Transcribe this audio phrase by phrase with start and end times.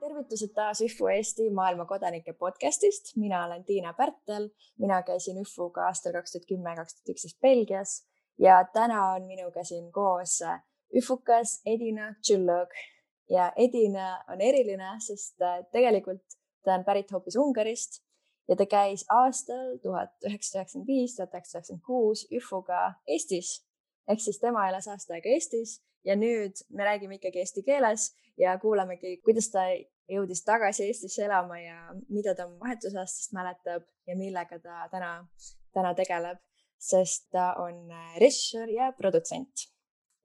[0.00, 3.16] tervitused taas ÜFU Eesti maailma kodanike podcastist.
[3.16, 8.08] mina olen Tiina Pärtel, mina käisin ÜFU-ga aastal kaks tuhat kümme, kaks tuhat üksteist Belgias.
[8.38, 10.40] Ja täna on minuga siin koos
[10.96, 12.68] üfukas Edina Tšullog
[13.30, 15.38] ja Edina on eriline, sest
[15.72, 16.24] tegelikult
[16.64, 18.02] ta on pärit hoopis Ungarist
[18.48, 23.56] ja ta käis aastal tuhat üheksasada üheksakümmend viis, tuhat üheksasada üheksakümmend kuus ÜFU-ga Eestis
[24.08, 28.56] ehk siis tema elas aasta aega Eestis ja nüüd me räägime ikkagi eesti keeles ja
[28.60, 29.66] kuulamegi, kuidas ta
[30.10, 35.12] jõudis tagasi Eestisse elama ja mida ta oma vahetusaastast mäletab ja millega ta täna,
[35.72, 36.40] täna tegeleb,
[36.78, 37.86] sest ta on
[38.20, 39.70] režissöör ja produtsent.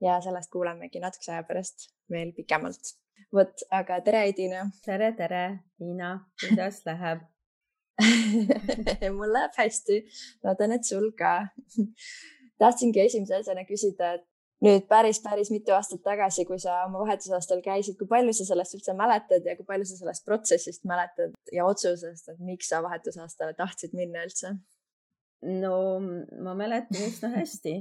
[0.01, 2.93] ja sellest kuulamegi natukese aja pärast veel pikemalt.
[3.35, 4.63] Vot, aga tere, Edina.
[4.85, 5.43] tere, tere,
[5.79, 7.27] Liina, kuidas läheb
[9.17, 9.99] mul läheb hästi,
[10.45, 11.33] loodan, et sul ka
[12.61, 14.25] tahtsingi esimese asjana küsida, et
[14.63, 18.75] nüüd päris, päris mitu aastat tagasi, kui sa oma vahetusaastal käisid, kui palju sa sellest
[18.79, 23.55] üldse mäletad ja kui palju sa sellest protsessist mäletad ja otsusest, et miks sa vahetusaastale
[23.59, 24.57] tahtsid minna üldse?
[25.39, 25.73] no
[26.43, 27.77] ma mäletan üsna hästi.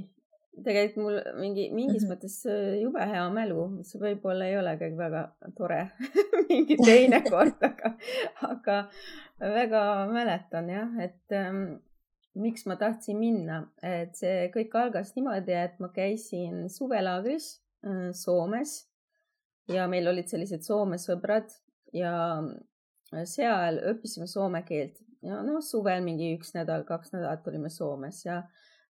[0.65, 2.13] Tegelikult mul mingi, mingis mhm.
[2.13, 5.23] mõttes äh, jube hea mälu, see võib-olla ei olegi väga
[5.57, 5.81] tore
[6.49, 7.93] mingi teine kord, aga,
[8.49, 8.79] aga
[9.39, 11.79] väga mäletan jah, et ähm,
[12.39, 17.51] miks ma tahtsin minna, et see kõik algas niimoodi, et ma käisin suvelaagris
[17.85, 18.83] äh, Soomes.
[19.69, 21.51] Ja meil olid sellised Soome sõbrad
[21.93, 24.97] ja äh, seal õppisime soome keelt.
[25.25, 28.41] Ja noh, suvel mingi üks nädal, kaks nädalat olime Soomes ja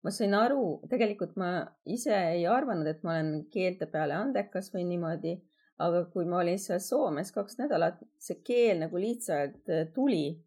[0.03, 1.51] ma sain aru, tegelikult ma
[1.85, 5.35] ise ei arvanud, et ma olen keelte peale andekas või niimoodi,
[5.83, 10.37] aga kui ma olin seal Soomes kaks nädalat, see keel nagu lihtsalt äh, tuli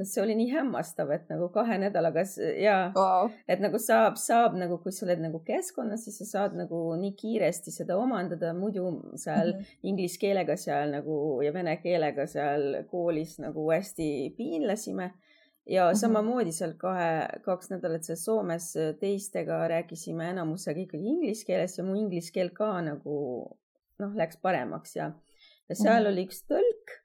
[0.00, 2.24] see oli nii hämmastav, et nagu kahe nädalaga
[2.60, 3.30] ja wow.
[3.48, 7.12] et nagu saab, saab nagu, kui sa oled nagu keskkonnas, siis sa saad nagu nii
[7.18, 8.86] kiiresti seda omandada, muidu
[9.20, 9.78] seal mm -hmm.
[9.92, 15.12] inglise keelega seal nagu ja vene keelega seal koolis nagu hästi piinlesime.
[15.66, 15.98] Ja mm -hmm.
[15.98, 21.94] samamoodi seal kahe, kaks nädalat seal Soomes teistega rääkisime enamusega ikkagi inglise keeles ja mu
[21.94, 23.18] inglise keel ka nagu
[23.98, 25.12] noh, läks paremaks ja,
[25.68, 26.12] ja seal mm -hmm.
[26.12, 26.98] oli üks tõlk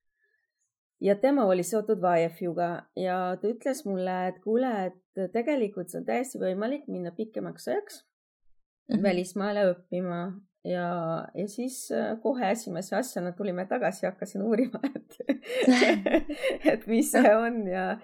[1.02, 6.06] ja tema oli seotud YFU-ga ja ta ütles mulle, et kuule, et tegelikult see on
[6.06, 9.04] täiesti võimalik minna pikemaks ajaks mm -hmm.
[9.04, 10.22] välismaale õppima
[10.64, 10.88] ja,
[11.34, 15.18] ja siis äh, kohe esimese asjana tulime tagasi ja hakkasin uurima, et
[16.74, 18.00] et mis see on ja,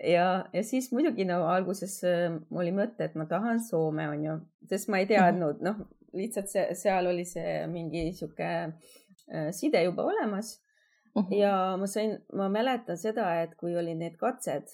[0.00, 4.40] ja, ja siis muidugi no alguses äh, oli mõte, et ma tahan Soome, onju,
[4.70, 10.06] sest ma ei teadnud, noh, lihtsalt see, seal oli see mingi sihuke äh, side juba
[10.10, 10.58] olemas
[11.14, 11.32] Mhm.
[11.32, 14.72] ja ma sain, ma mäletan seda, et kui olid need katsed,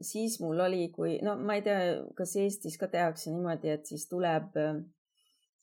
[0.00, 1.80] siis mul oli, kui no ma ei tea,
[2.16, 4.78] kas Eestis ka tehakse niimoodi, et siis tuleb äh,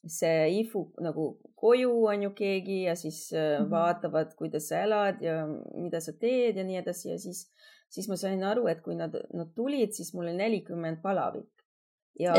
[0.07, 3.69] see info nagu koju on ju keegi ja siis mm -hmm.
[3.71, 7.47] vaatavad, kuidas sa elad ja mida sa teed ja nii edasi ja siis,
[7.89, 11.57] siis ma sain aru, et kui nad, nad tulid, siis mul oli nelikümmend palavik
[12.19, 12.33] ja,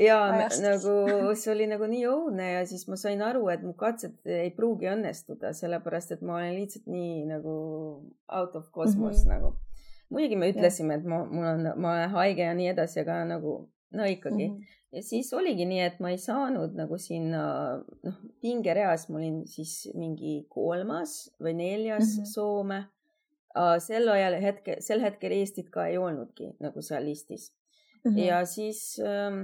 [0.00, 0.18] ja
[0.62, 4.50] nagu see oli nagu nii õudne ja siis ma sain aru, et mu katsed ei
[4.54, 7.54] pruugi õnnestuda, sellepärast et ma olen lihtsalt nii nagu
[8.32, 9.34] out of cosmos mm -hmm.
[9.34, 9.54] nagu.
[10.10, 13.70] muidugi me ütlesime, et ma, mul on, ma olen haige ja nii edasi, aga nagu
[13.92, 14.56] no ikkagi mm.
[14.56, 14.66] -hmm.
[14.92, 17.44] ja siis oligi nii, et ma ei saanud nagu sinna,
[18.02, 22.32] noh, pingereas ma olin siis mingi kolmas või neljas mm -hmm.
[22.34, 22.84] Soome.
[23.84, 27.52] Sel ajal hetke, sel hetkel Eestit ka ei olnudki nagu seal listis
[28.04, 28.10] mm.
[28.10, 28.18] -hmm.
[28.18, 29.42] ja siis ähm,,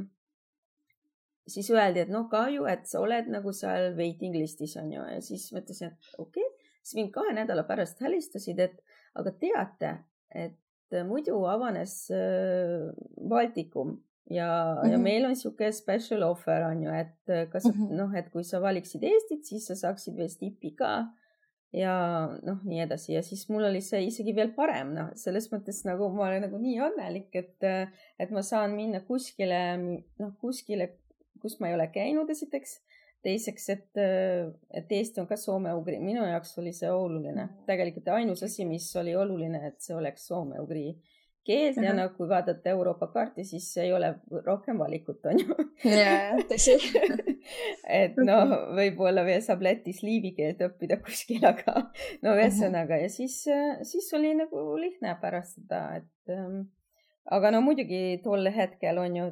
[1.49, 5.21] siis öeldi, et noh, kahju, et sa oled nagu seal waiting list'is on ju ja
[5.25, 6.71] siis ma ütlesin, et okei okay.
[6.83, 8.81] siis mind kahe nädala pärast helistasid, et
[9.15, 9.95] aga teate,
[10.35, 12.93] et muidu avanes äh,
[13.29, 13.99] Baltikum
[14.31, 14.93] ja mm, -hmm.
[14.93, 15.03] ja mhm.
[15.03, 17.97] meil on sihuke special offer on ju, et kas mm -hmm.
[17.97, 21.07] noh, et kui sa valiksid Eestit, siis sa saaksid veel stippi ka
[21.75, 21.93] ja
[22.47, 23.13] noh, nii edasi.
[23.15, 26.61] Ja siis mul oli see isegi veel parem, noh, selles mõttes nagu ma olen nagu
[26.61, 27.69] nii õnnelik, et,
[28.19, 29.61] et ma saan minna kuskile,
[30.23, 30.95] noh, kuskile,
[31.43, 32.81] kus ma ei ole käinud, esiteks.
[33.23, 33.99] teiseks, et,
[34.71, 39.15] et Eesti on ka soome-ugri, minu jaoks oli see oluline, tegelikult ainus asi, mis oli
[39.19, 40.93] oluline, et see oleks soome-ugri
[41.49, 44.13] keelt ja noh, kui vaadata Euroopa kaarti, siis ei ole
[44.45, 45.69] rohkem valikut, on ju.
[45.89, 46.77] jaa, tõsi.
[48.01, 51.89] Et noh, võib-olla veel saab Lätis liivi keelt õppida kuskil, aga
[52.25, 53.41] no ühesõnaga ja siis,
[53.89, 56.67] siis oli nagu lihtne pärast seda, et ähm,
[57.35, 59.27] aga no muidugi tol hetkel on ju,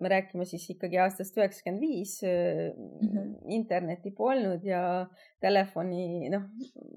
[0.00, 3.34] me räägime siis ikkagi aastast üheksakümmend viis, mhm.
[3.52, 4.82] internetti polnud ja
[5.44, 6.46] telefoni noh,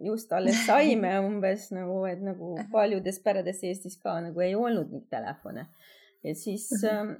[0.07, 5.09] just alles saime umbes nagu, et nagu paljudes peredes Eestis ka nagu ei olnud neid
[5.11, 5.67] telefone.
[6.23, 7.17] ja siis mhm.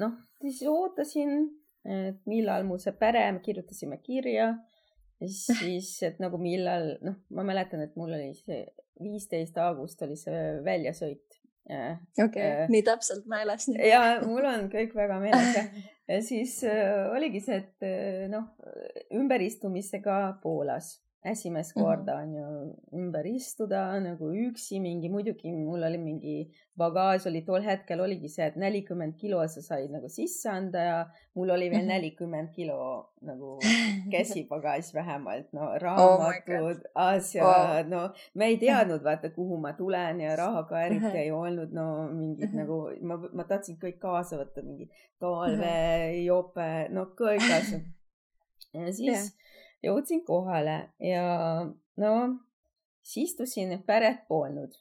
[0.00, 1.50] noh, siis ootasin,
[1.84, 4.54] et millal mul see pere, me kirjutasime kirja
[5.28, 8.64] siis, et nagu millal, noh, ma mäletan, et mul oli see
[9.02, 11.31] viisteist august oli see väljasõit
[11.66, 13.68] okei okay, äh,, nii täpselt meeles.
[13.78, 15.64] ja mul on kõik väga meeles ja,
[16.10, 18.50] ja siis äh, oligi see, et äh, noh,
[19.14, 21.84] ümberistumisega Poolas esimest mhm.
[21.84, 22.46] korda on ju
[22.98, 26.36] ümber istuda nagu üksi mingi, muidugi mul oli mingi
[26.78, 30.96] bagaaž oli tol hetkel oligi see, et nelikümmend kilo sa said nagu sisse anda ja
[31.38, 31.92] mul oli veel mhm.
[31.94, 32.78] nelikümmend kilo
[33.22, 33.58] nagu
[34.14, 38.02] käsipagaaž vähemalt, no raamatud oh, asjad oh., no
[38.34, 41.20] me ei teadnud vaata, kuhu ma tulen ja raha ka eriti mhm.
[41.22, 44.90] ei olnud, no mingid nagu ma, ma tahtsin kõik kaasa võtta, mingi
[45.22, 45.78] talve,
[46.24, 47.86] jope, no kõik asjad.
[48.74, 49.30] ja siis yeah
[49.82, 51.26] jõudsin kohale ja
[52.00, 52.14] no
[53.02, 54.74] siis istusin, päret polnud.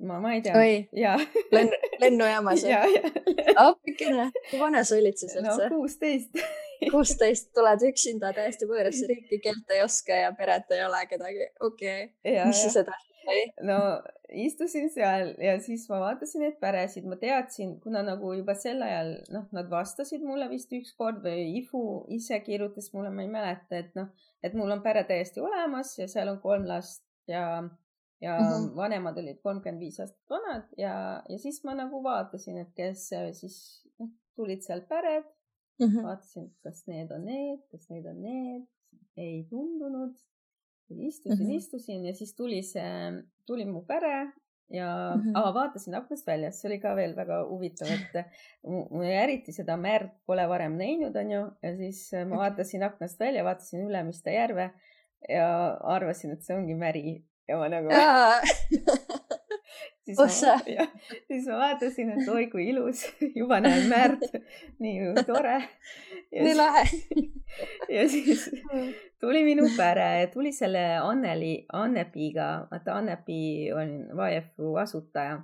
[0.00, 0.62] ma, ma ei tea.
[0.96, 1.18] ja
[1.52, 1.70] Lenn,
[2.00, 3.12] lennujaamas ja, ja.
[3.56, 5.68] appikene, kui vana sa olid siis üldse?
[5.68, 6.42] no kuusteist
[6.92, 12.02] kuusteist tuled üksinda täiesti võõrasse riiki, keelt ei oska ja peret ei ole kedagi, okei
[12.08, 12.44] okay..
[12.48, 13.42] mis siis edasi sai?
[13.66, 13.78] no
[14.30, 19.14] istusin seal ja siis ma vaatasin neid peresid, ma teadsin, kuna nagu juba sel ajal
[19.34, 21.82] noh, nad vastasid mulle vist ükskord või Ifu
[22.14, 24.10] ise kirjutas mulle, ma ei mäleta, et noh
[24.42, 27.62] et mul on pere täiesti olemas ja seal on kolm last ja,
[28.20, 28.76] ja mm -hmm.
[28.76, 33.58] vanemad olid kolmkümmend viis aastat vanad ja, ja siis ma nagu vaatasin, et kes siis
[33.98, 35.24] noh, tulid seal pered
[35.80, 35.86] mm.
[35.86, 36.02] -hmm.
[36.02, 38.66] vaatasin, kas need on need, kas need on need,
[39.16, 40.16] ei tundunud.
[40.90, 41.56] istusin mm, -hmm.
[41.56, 44.32] istusin ja siis tuli see, tuli mu pere
[44.70, 45.32] ja mm -hmm.
[45.34, 50.46] aa, vaatasin aknast väljas, see oli ka veel väga huvitav, et eriti seda merd pole
[50.48, 54.70] varem näinud, onju, ja siis ma vaatasin aknast välja, vaatasin Ülemiste järve
[55.28, 57.22] ja arvasin, et see ongi märi.
[57.48, 57.88] Ja ma nagu
[60.16, 60.86] siis ma, ja,
[61.26, 63.04] siis ma vaatasin, et oi kui ilus,
[63.40, 64.24] juba näen merd,
[64.82, 65.58] nii tore.
[66.32, 66.84] nii lahe.
[67.96, 68.48] ja siis
[69.20, 75.42] tuli minu pere tuli selle Anneli, Annepiga, vaata Annepi on YFU asutaja.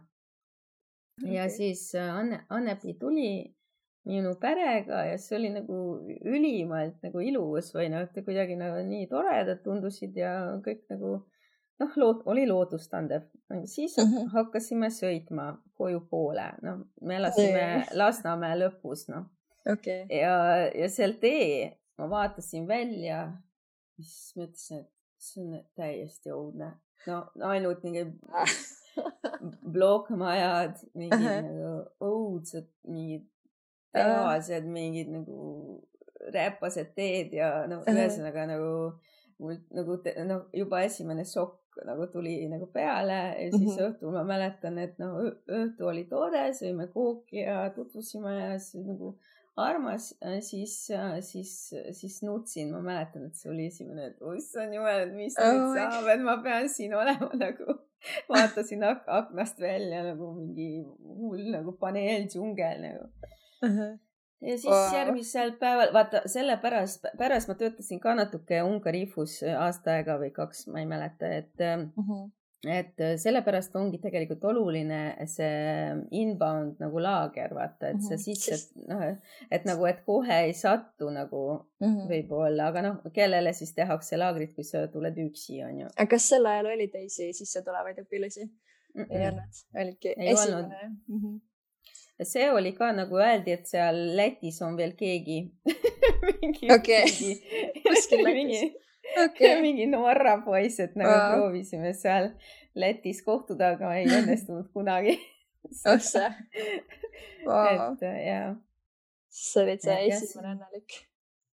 [1.23, 1.51] ja okay.
[1.51, 3.57] siis äh, Anne, Annepi tuli
[4.07, 5.77] minu perega ja see oli nagu
[6.31, 11.19] ülimalt nagu ilus või noh, et kuidagi nagu nii toredad tundusid ja kõik nagu
[11.79, 13.23] noh, lood-, oli loodustandev.
[13.65, 14.29] siis mm -hmm.
[14.33, 19.27] hakkasime sõitma kojupoole, noh, me elasime Lasnamäe lõpus, noh
[19.73, 20.07] okay..
[20.11, 20.37] ja,
[20.75, 23.27] ja seal tee ma vaatasin välja,
[23.97, 24.91] siis mõtlesin, et
[25.27, 26.73] see on täiesti õudne.
[27.07, 28.05] no ainult mingi
[29.75, 31.43] plokkmajad, mingid uh -huh.
[31.49, 33.27] nagu õudsed, mingid
[33.93, 35.83] tehased, mingid nagu
[36.33, 37.95] räpased teed ja no uh -huh.
[37.95, 38.73] ühesõnaga nagu
[39.39, 43.89] mul nagu noh, juba esimene šokk nagu tuli nagu peale ja siis mm -hmm.
[43.89, 45.17] õhtul ma mäletan, et noh,
[45.61, 49.17] õhtu oli tore, sõime kooki ja tutvusime ja siis nagu
[49.57, 55.15] armas, siis, siis, siis nutsin, ma mäletan, et see oli esimene, et issand jumal, et
[55.17, 57.79] mis oh nüüd saab, et ma pean siin olema nagu.
[58.29, 60.85] vaatasin ak aknast välja nagu mingi
[61.21, 63.71] hull nagu paneeldžungel nagu uh.
[63.71, 63.97] -huh
[64.41, 64.95] ja siis wow.
[64.95, 70.67] järgmisel päeval, vaata sellepärast, pärast ma töötasin ka natuke Ungari IFUs aasta aega või kaks,
[70.73, 72.27] ma ei mäleta, et uh, -huh.
[72.73, 78.23] et sellepärast ongi tegelikult oluline see inbound nagu laager, vaata, et uh -huh.
[78.27, 79.03] sisse, noh,
[79.51, 82.07] et nagu, et kohe ei satu nagu uh -huh.
[82.13, 85.89] võib-olla, aga noh, kellele siis tehakse laagrit, kui sa tuled üksi, on ju.
[85.97, 89.03] aga kas sel ajal oli teisi sissetulevaid õpilasi mm?
[89.03, 89.07] -mm.
[89.11, 90.91] ei olnud, olidki esimene?
[91.09, 91.56] Mm -hmm
[92.25, 95.43] see oli ka nagu öeldi, et seal Lätis on veel keegi
[96.41, 97.05] mingi okay.
[98.25, 98.61] mingi,
[99.25, 99.57] okay.
[99.65, 101.35] mingi Norra poiss, et nagu wow.
[101.35, 102.31] proovisime seal
[102.77, 105.19] Lätis kohtuda, aga ei õnnestunud kunagi
[105.91, 106.31] oh sa
[107.45, 107.97] wow..
[107.97, 108.41] et ja.
[109.29, 111.03] sa olid see esimene õnnelik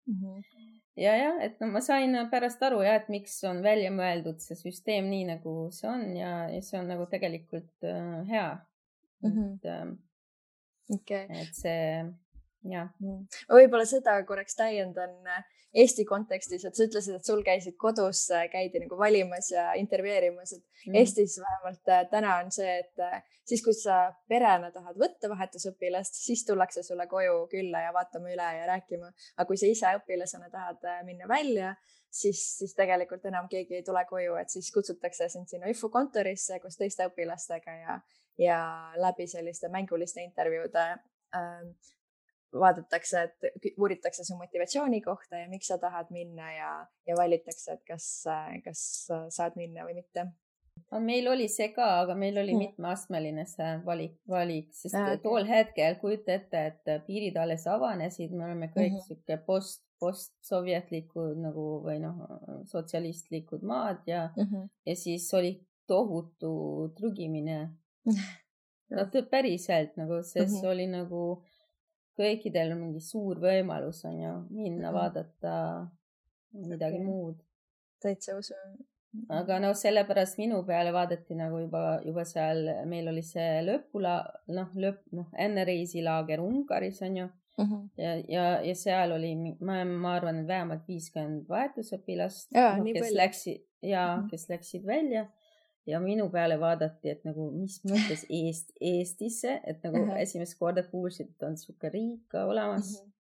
[0.07, 0.19] mm.
[0.19, 0.69] -hmm
[1.01, 4.57] ja, jah, et no ma sain pärast aru ja, et miks on välja mõeldud see
[4.59, 8.47] süsteem nii, nagu see on ja, ja see on nagu tegelikult äh, hea
[9.23, 9.31] mm.
[9.31, 9.53] -hmm.
[9.55, 9.85] et äh,
[10.89, 11.25] okay..
[11.29, 11.79] et see
[12.69, 12.91] jah.
[13.01, 13.25] Mm.
[13.49, 15.43] ma võib-olla seda korraks täiendan äh,
[15.81, 20.51] Eesti kontekstis, et sa ütlesid, et sul käisid kodus, äh, käidi nagu valimas ja intervjueerimas,
[20.57, 20.97] et mm.
[20.99, 26.43] Eestis vähemalt äh, täna on see, et siis, kui sa perena tahad võtta vahetusõpilast, siis
[26.47, 29.13] tullakse sulle koju külla ja vaatame üle ja rääkima.
[29.37, 31.73] aga kui sa ise õpilasena tahad minna välja,
[32.11, 36.59] siis, siis tegelikult enam keegi ei tule koju, et siis kutsutakse sind sinna IFU kontorisse
[36.59, 38.01] koos teiste õpilastega ja,
[38.37, 40.85] ja läbi selliste mänguliste intervjuude
[41.35, 41.73] ähm,
[42.59, 46.71] vaadatakse, et uuritakse su motivatsiooni kohta ja miks sa tahad minna ja,
[47.07, 48.07] ja valitakse, et kas,
[48.65, 48.81] kas
[49.29, 50.27] saad minna või mitte.
[50.99, 52.65] meil oli see ka, aga meil oli mm.
[52.65, 55.21] mitmeastmeline see valik, valik, sest okay.
[55.23, 59.07] tool hetkel kujuta ette, et piirid alles avanesid, me oleme kõik mm -hmm.
[59.07, 62.23] sihuke post, postsovjetlikud nagu või noh,
[62.65, 64.69] sotsialistlikud maad ja mm, -hmm.
[64.85, 66.53] ja siis oli tohutu
[66.97, 67.69] trügimine
[68.05, 70.71] no päriselt nagu, sest mm -hmm.
[70.71, 71.23] oli nagu
[72.19, 74.99] kõikidel on mingi suur võimalus on ju minna mm -hmm.
[74.99, 75.53] vaadata
[76.53, 77.05] midagi okay.
[77.05, 77.37] muud.
[78.01, 78.79] täitsa usun.
[79.29, 84.13] aga noh, sellepärast minu peale vaadati nagu juba, juba seal, meil oli see lõpula,
[84.47, 87.65] noh, lõpp, noh, enne reisilaager Ungaris on ju mm.
[87.65, 87.89] -hmm.
[87.97, 93.61] ja, ja, ja seal oli, ma, ma arvan, et vähemalt viiskümmend vahetusõpilast, no, kes läksid
[93.81, 94.29] ja mm -hmm.
[94.29, 95.25] kes läksid välja
[95.87, 100.21] ja minu peale vaadati, et nagu mis mõttes Eest, Eestisse, et nagu uh -huh.
[100.21, 103.05] esimest korda kuulsid, et on sihuke riik ka olemas uh.
[103.05, 103.11] -huh.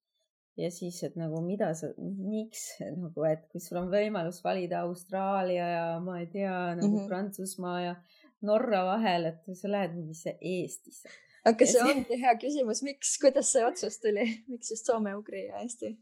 [0.57, 5.67] ja siis, et nagu mida sa, miks nagu, et kui sul on võimalus valida Austraalia
[5.77, 7.07] ja ma ei tea nagu uh -huh.
[7.07, 7.95] Prantsusmaa ja
[8.41, 11.09] Norra vahel, et sa lähed mingisse Eestisse
[11.49, 15.61] aga see ongi hea küsimus, miks, kuidas see otsus tuli, miks just Soome, Ugri ja
[15.65, 15.95] Eesti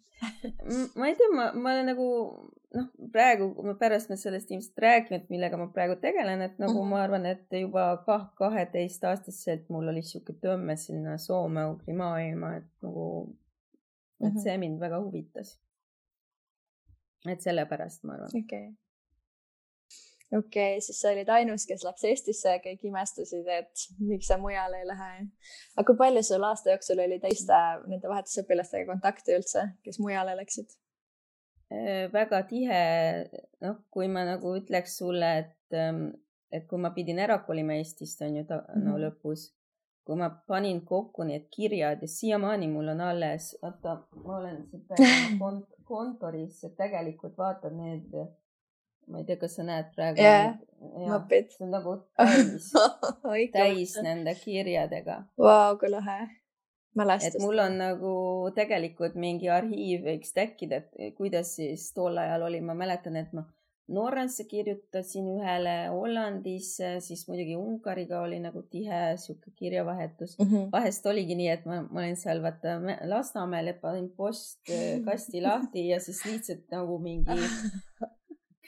[0.95, 2.07] ma ei tea, ma, ma olen nagu
[2.75, 6.73] noh, praegu, me pärast me sellest ilmselt räägime, et millega ma praegu tegelen, et nagu
[6.73, 6.89] mm -hmm.
[6.91, 13.07] ma arvan, et juba kah kaheteistaastaselt mul oli sihuke tõmme sinna Soome-Ugri maailma, et nagu,
[14.19, 14.43] et mm -hmm.
[14.43, 15.59] see mind väga huvitas.
[17.27, 18.29] et sellepärast ma arvan.
[18.29, 18.88] okei okay
[20.37, 24.37] okei okay,, siis sa olid ainus, kes läks Eestisse ja kõik imestasid, et miks sa
[24.41, 25.09] mujale ei lähe.
[25.75, 27.57] aga kui palju sul aasta jooksul oli teiste
[27.87, 30.75] nende vahetusõpilastega kontakte üldse, kes mujale läksid?
[31.69, 32.81] Äh, väga tihe,
[33.61, 36.07] noh, kui ma nagu ütleks sulle, et, ähm,
[36.51, 39.01] et kui ma pidin ära kolima Eestist, on ju, no mm -hmm.
[39.05, 39.49] lõpus,
[40.05, 44.85] kui ma panin kokku need kirjad ja siiamaani mul on alles, vaata, ma olen siin
[44.87, 45.51] praegu
[45.91, 48.13] kontoris, tegelikult vaata need
[49.09, 50.55] ma ei tea, kas sa näed praegu yeah,.
[51.09, 51.49] mapid.
[51.53, 51.95] see on nagu
[53.25, 55.23] täis täis nende kirjadega.
[55.37, 56.19] Vau, kui lahe.
[56.95, 57.35] mälestus.
[57.35, 58.15] et mul on nagu
[58.55, 63.45] tegelikult mingi arhiiv võiks tekkida, et kuidas siis tol ajal oli, ma mäletan, et ma
[63.89, 70.45] Norrasse kirjutasin ühele, Hollandisse, siis muidugi Ungariga oli nagu tihe sihuke kirjavahetus mm.
[70.45, 70.67] -hmm.
[70.71, 72.77] vahest oligi nii, et ma, ma olin seal vaata
[73.09, 77.39] Lasnamäel ja panin postkasti lahti ja siis lihtsalt nagu mingi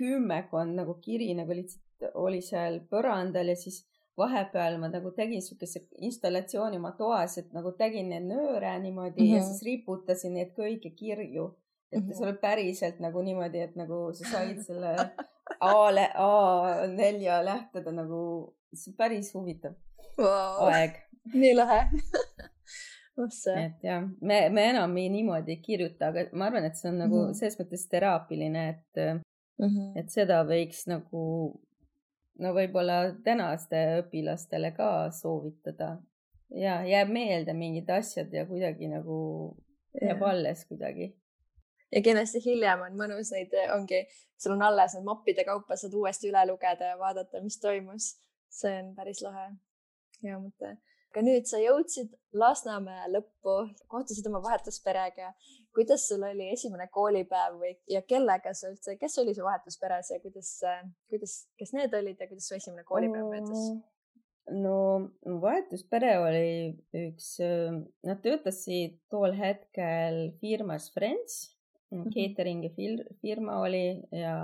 [0.01, 3.83] kümmekond nagu kiri nagu lihtsalt oli seal põrandal ja siis
[4.17, 9.27] vahepeal ma nagu tegin siukese installatsiooni oma toas, et nagu tegin neid nööre niimoodi mm
[9.27, 9.35] -hmm.
[9.35, 9.47] ja mhm.
[9.49, 11.45] siis riputasin neid kõiki kirju.
[11.91, 12.17] et mm -hmm.
[12.17, 14.95] see oli päriselt nagu niimoodi, et nagu sa said selle
[15.59, 15.71] A,
[16.25, 18.21] A4 lähtuda nagu,
[18.73, 19.73] see on päris huvitav
[20.17, 20.67] wow.
[20.67, 20.91] aeg.
[21.33, 21.89] nii lahe
[23.65, 26.97] et jah, me, me enam ei niimoodi ei kirjuta, aga ma arvan, et see on
[26.97, 27.33] nagu mm -hmm.
[27.33, 29.21] selles mõttes teraapiline, et
[29.61, 29.67] mm.
[29.67, 29.99] -hmm.
[29.99, 31.23] et seda võiks nagu
[32.41, 35.97] no võib-olla tänaste õpilastele ka soovitada
[36.55, 39.17] ja jääb meelde mingid asjad ja kuidagi nagu
[40.01, 41.15] jääb alles kuidagi.
[41.91, 44.05] ja kindlasti hiljem on mõnus neid, ongi,
[44.37, 48.15] sul on alles need mappide kaupa, saad uuesti üle lugeda ja vaadata, mis toimus.
[48.49, 49.51] see on päris lahe.
[50.23, 50.77] hea mõte
[51.11, 53.55] aga nüüd sa jõudsid Lasnamäe lõppu,
[53.91, 55.33] kohtusid oma vahetusperega.
[55.75, 60.19] Kuidas sul oli esimene koolipäev või, ja kellega sa üldse, kes oli su vahetusperes ja
[60.23, 60.51] kuidas,
[61.11, 63.71] kuidas, kes need olid ja kuidas su esimene koolipäev möödus?
[64.51, 64.75] no
[65.41, 66.45] vahetuspere oli
[66.97, 67.35] üks,
[68.07, 71.51] nad töötasid tol hetkel firmas Friends
[71.91, 72.11] mm -hmm.
[72.15, 72.71] catering'i
[73.21, 74.35] firma oli ja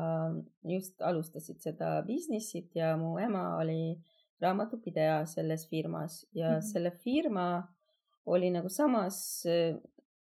[0.64, 3.98] just alustasid seda business'it ja mu ema oli
[4.42, 6.72] raamatupidaja selles firmas ja mm -hmm.
[6.72, 7.68] selle firma
[8.26, 9.44] oli nagu samas,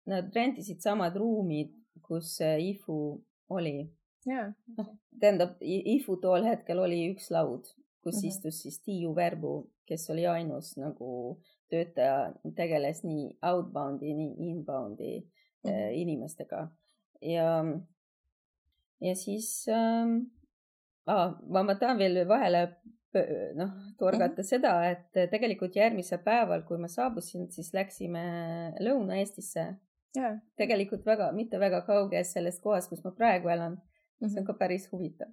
[0.06, 1.72] nad rentisid samad ruumid,
[2.02, 2.98] kus IFU
[3.48, 3.78] oli
[4.26, 4.88] noh,
[5.20, 7.66] tähendab, IFU tol hetkel oli üks laud,
[8.02, 8.28] kus mm -hmm.
[8.28, 15.70] istus siis Tiiu Verbu, kes oli ainus nagu töötaja, tegeles nii outbound'i, nii inbound'i mm
[15.70, 15.92] -hmm.
[15.92, 16.68] inimestega
[17.22, 17.64] ja,
[19.00, 20.18] ja siis ähm,
[21.06, 22.68] ah, ma, ma tahan veel vahele
[23.54, 24.42] noh, torgata mm -hmm.
[24.42, 28.22] seda, et tegelikult järgmisel päeval, kui ma saabusin, siis läksime
[28.80, 29.74] Lõuna-Eestisse
[30.16, 30.38] yeah..
[30.56, 33.78] tegelikult väga, mitte väga kaugel sellest kohast, kus ma praegu elan.
[34.22, 35.32] see on ka päris huvitav.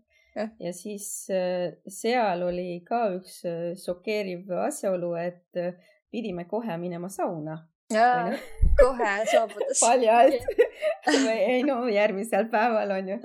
[0.60, 5.78] Ja siis äh, seal oli ka üks äh, šokeeriv asjaolu, et äh,
[6.12, 7.60] pidime kohe minema sauna.
[7.94, 8.32] jaa,
[8.80, 9.80] kohe saabudes.
[9.86, 10.48] Paljalt
[11.08, 13.18] või ei no järgmisel päeval on ju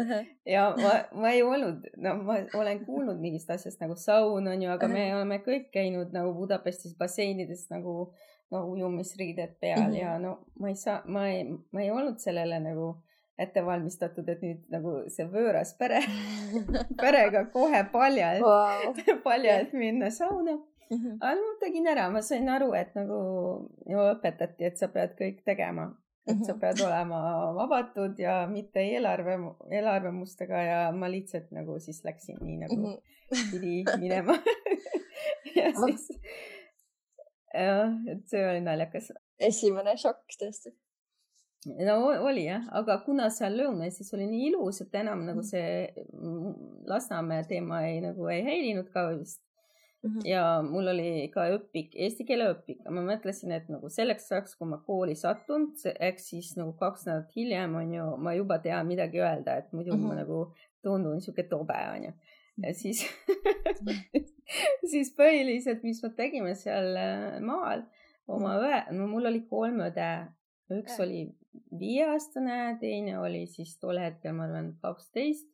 [0.49, 4.71] ja ma, ma ei olnud, no ma olen kuulnud mingist asjast nagu saun on ju,
[4.75, 8.13] aga me oleme kõik käinud nagu Budapestis basseinides nagu
[8.51, 10.01] no ujumisriided peal mm -hmm.
[10.01, 12.97] ja no ma ei saa, ma ei, ma ei olnud sellele nagu
[13.39, 16.01] ette valmistatud, et nüüd nagu see võõras pere
[17.03, 18.95] perega kohe paljalt wow.
[19.29, 20.97] paljalt minna sauna mm.
[20.97, 21.17] -hmm.
[21.21, 23.19] aga ma tegin ära, ma sain aru, et nagu
[23.87, 25.95] ju õpetati, et sa pead kõik tegema,
[26.27, 26.61] et sa Mhm.
[26.61, 27.21] pead olema
[27.55, 29.39] vabatud ja mitte eelarve,
[29.71, 33.51] eelarvamustega ja ma lihtsalt nagu siis läksin nii nagu Mhm.
[33.53, 34.35] pidi minema
[35.57, 36.09] ja siis
[37.55, 39.13] jah, et see oli naljakas.
[39.41, 40.73] esimene šokk tõesti.
[41.87, 41.97] no
[42.29, 45.49] oli jah, aga kuna seal Lõuna-Eestis oli nii ilus, et enam nagu Mhm.
[45.51, 46.55] see mm,
[46.87, 49.43] Lasnamäe teema ei nagu ei häirinud ka vist
[50.05, 50.21] Mhm.
[50.25, 54.69] ja mul oli ka õpik, eesti keele õpik, ma mõtlesin, et nagu selleks ajaks, kui
[54.71, 59.19] ma kooli sattunud, ehk siis nagu kaks nädalat hiljem on ju, ma juba tean midagi
[59.19, 60.07] öelda, et muidu mm -hmm.
[60.07, 60.19] ma Mhm.
[60.21, 60.53] nagu
[60.85, 62.13] tundun sihuke tobe onju.
[62.77, 63.05] Siis
[64.93, 67.85] siis põhiliselt, mis me tegime seal äh, maal
[68.29, 70.09] oma õe, no mul oli kolm õde,
[70.77, 71.27] üks oli
[71.79, 75.49] viieaastane, teine oli siis tol hetkel, ma arvan, kaksteist,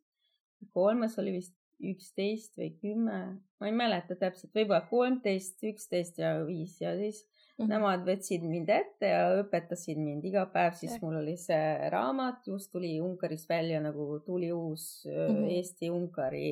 [0.75, 3.19] kolmas oli vist üksteist või kümme,
[3.59, 7.69] ma ei mäleta täpselt, võib-olla kolmteist, üksteist ja viis ja siis Mhm.
[7.71, 10.25] nemad võtsid mind ette ja õpetasid mind.
[10.27, 15.13] Iga päev, siis mul oli see raamat, just tuli Ungaris välja nagu tuli uus mm.
[15.13, 15.51] -hmm.
[15.55, 16.49] Eesti-Ungari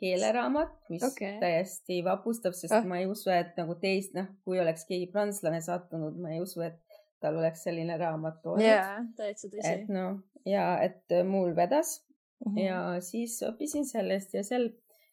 [0.00, 1.34] keeleraamat, mis okay.
[1.40, 2.84] täiesti vapustab, sest Ah.
[2.84, 6.60] ma ei usu, et nagu teist, noh, kui oleks keegi prantslane sattunud, ma ei usu,
[6.64, 6.78] et
[7.20, 8.64] tal oleks selline raamat olnud.
[8.64, 9.66] jaa, täitsa tõsi.
[9.72, 12.00] et noh, ja et äh, mul vedas
[12.46, 12.58] Mhm.
[12.58, 14.70] ja siis õppisin sellest ja sel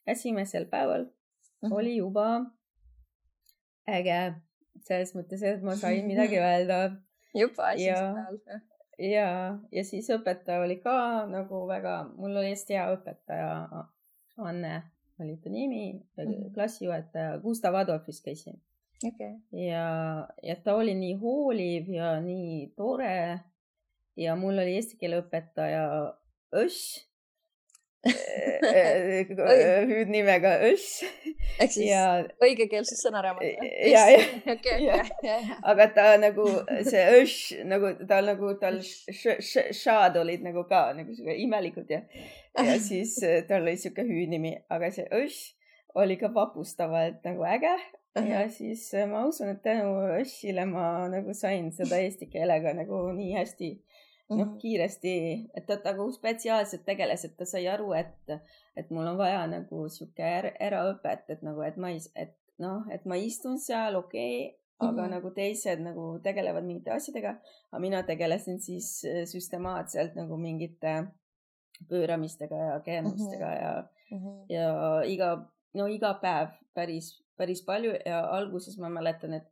[0.07, 1.09] esimesel päeval
[1.63, 1.73] Mhm.
[1.73, 2.45] oli juba
[3.87, 4.35] äge
[4.85, 6.77] selles mõttes, et ma sain midagi öelda
[7.35, 8.61] juba esimesel ja- päeval.
[8.99, 9.27] ja,
[9.71, 13.51] ja siis õpetaja oli ka nagu väga, mul oli hästi hea õpetaja,
[14.37, 14.83] Anne
[15.19, 16.53] oli ta nimi Mhm.
[16.53, 18.61] klassijuhataja, Gustav Adolfis käisin
[19.07, 19.35] okei.
[19.67, 23.39] ja, ja ta oli nii hooliv ja nii tore.
[24.17, 26.13] ja mul oli eesti keele õpetaja
[26.55, 27.07] Õss
[29.89, 31.03] hüüdnimega Õss
[31.57, 32.03] ehk siis ja
[32.43, 33.43] õigekeelsus sõnaraamat?
[33.93, 34.03] Ja,
[35.23, 35.37] ja.
[35.67, 36.45] aga ta nagu
[36.85, 37.35] see õš
[37.67, 42.01] nagu tal nagu tal šaad olid nagu ka nagu siuke imelikud ja
[42.57, 45.37] ja siis äh, tal oli siuke hüüdnimi, aga see õš
[45.97, 47.73] oli ka vapustavalt nagu äge
[48.25, 53.07] ja siis äh, ma usun, et tänu õšile ma nagu sain seda eesti keelega nagu
[53.13, 53.71] nii hästi.
[54.29, 55.11] noh, kiiresti,
[55.55, 58.29] et ta nagu spetsiaalselt tegeles, et ta sai aru, et,
[58.75, 62.83] et mul on vaja nagu sihuke er, eraõpet, et nagu, et ma ei, et noh,
[62.91, 65.05] et ma istun seal, okei okay,, aga mm Mhm.
[65.05, 65.11] -hmm.
[65.11, 67.29] nagu teised nagu tegelevad mingite asjadega,
[67.71, 71.07] aga mina tegelesin siis äh, süstemaatselt nagu mingite
[71.89, 73.61] pööramistega ja keenustega Mhm.
[73.61, 74.45] ja, Mhm.
[74.49, 79.43] ja iga, no iga päev päris, päris palju ja alguses ma mäletan, et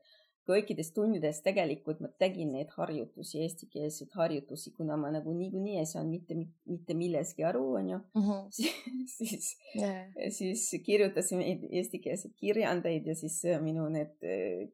[0.46, 6.14] kõikides tundides tegelikult ma tegin neid harjutusi, eestikeelseid harjutusi, kuna ma nagu niikuinii ei saanud
[6.14, 6.38] mitte,
[6.70, 8.00] mitte milleski aru, onju.
[8.18, 8.48] Mhm.
[9.18, 10.30] siis, Jaa.
[10.38, 14.66] siis kirjutasime eestikeelseid kirjandeid ja siis äh, minu need äh,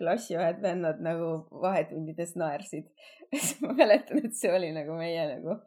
[0.00, 1.32] klassiõed vennad nagu
[1.62, 2.90] vahetundides naersid.
[3.62, 5.60] ma mäletan, et see oli nagu meie nagu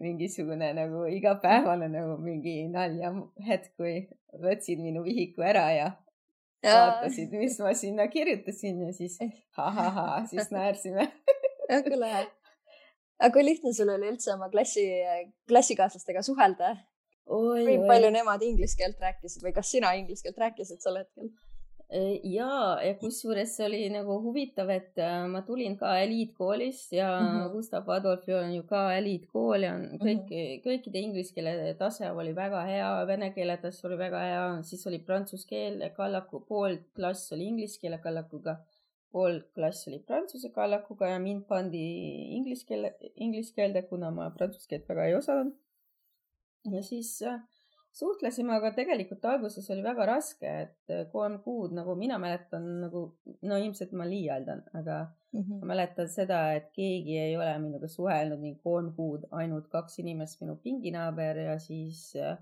[0.00, 3.94] mingisugune nagu igapäevane nagu mingi naljahetk, kui
[4.42, 5.86] võtsid minu vihiku ära ja
[6.66, 9.18] vaatasid, mis ma sinna kirjutasin ja siis
[9.58, 11.08] ha-ha-ha, siis naersime.
[11.70, 12.26] väga lahe.
[13.18, 14.84] aga kui lihtne sul oli üldse oma klassi,
[15.48, 16.76] klassikaaslastega suhelda?
[17.26, 21.32] kui palju nemad inglise keelt rääkisid või kas sina inglise keelt rääkisid sel hetkel?
[22.24, 22.48] ja,
[22.82, 27.40] ja kusjuures see oli nagu huvitav, et äh, ma tulin ka eliitkoolist ja mm Mhm.
[27.40, 27.52] -hmm.
[27.52, 30.62] Gustav Adolfi on ju ka eliitkool ja on kõik mm, -hmm.
[30.66, 34.98] kõikide inglise keele tase oli väga hea, vene keele tase oli väga hea, siis oli
[34.98, 38.56] prantsuse keele kallaku, pool klass oli inglise keele kallakuga,
[39.12, 41.84] pool klass oli prantsuse kallakuga ja mind pandi
[42.36, 45.52] inglise keele, inglise keelde, kuna ma prantsuse keelt väga ei osanud.
[46.72, 47.40] ja siis äh,
[47.96, 53.06] suhtlesime, aga tegelikult alguses oli väga raske, et äh, kolm kuud, nagu mina mäletan nagu,
[53.48, 55.06] no ilmselt ma liialdan, aga
[55.36, 55.58] Mhm.
[55.60, 60.40] ma mäletan seda, et keegi ei ole minuga suhelnud mingi kolm kuud, ainult kaks inimest,
[60.40, 62.36] minu pinginaaber ja siis äh,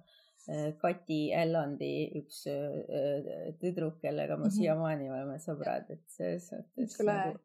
[0.78, 4.54] Kati Ellandi üks äh, tüdruk, kellega me Mhm.
[4.58, 7.38] siiamaani oleme sõbrad, et selles mõttes nagu,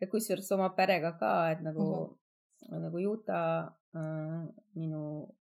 [0.00, 2.16] ja kusjuures oma perega ka, et nagu mm,
[2.72, 2.80] -hmm.
[2.88, 3.40] nagu Juta
[3.94, 5.04] äh,, minu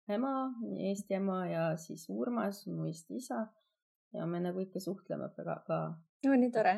[0.08, 0.54] ema,
[0.90, 3.48] Eesti ema ja siis Urmas, mu Eesti isa.
[4.14, 5.78] ja me nagu ikka suhtleme ka, ka.
[6.26, 6.76] no nii tore.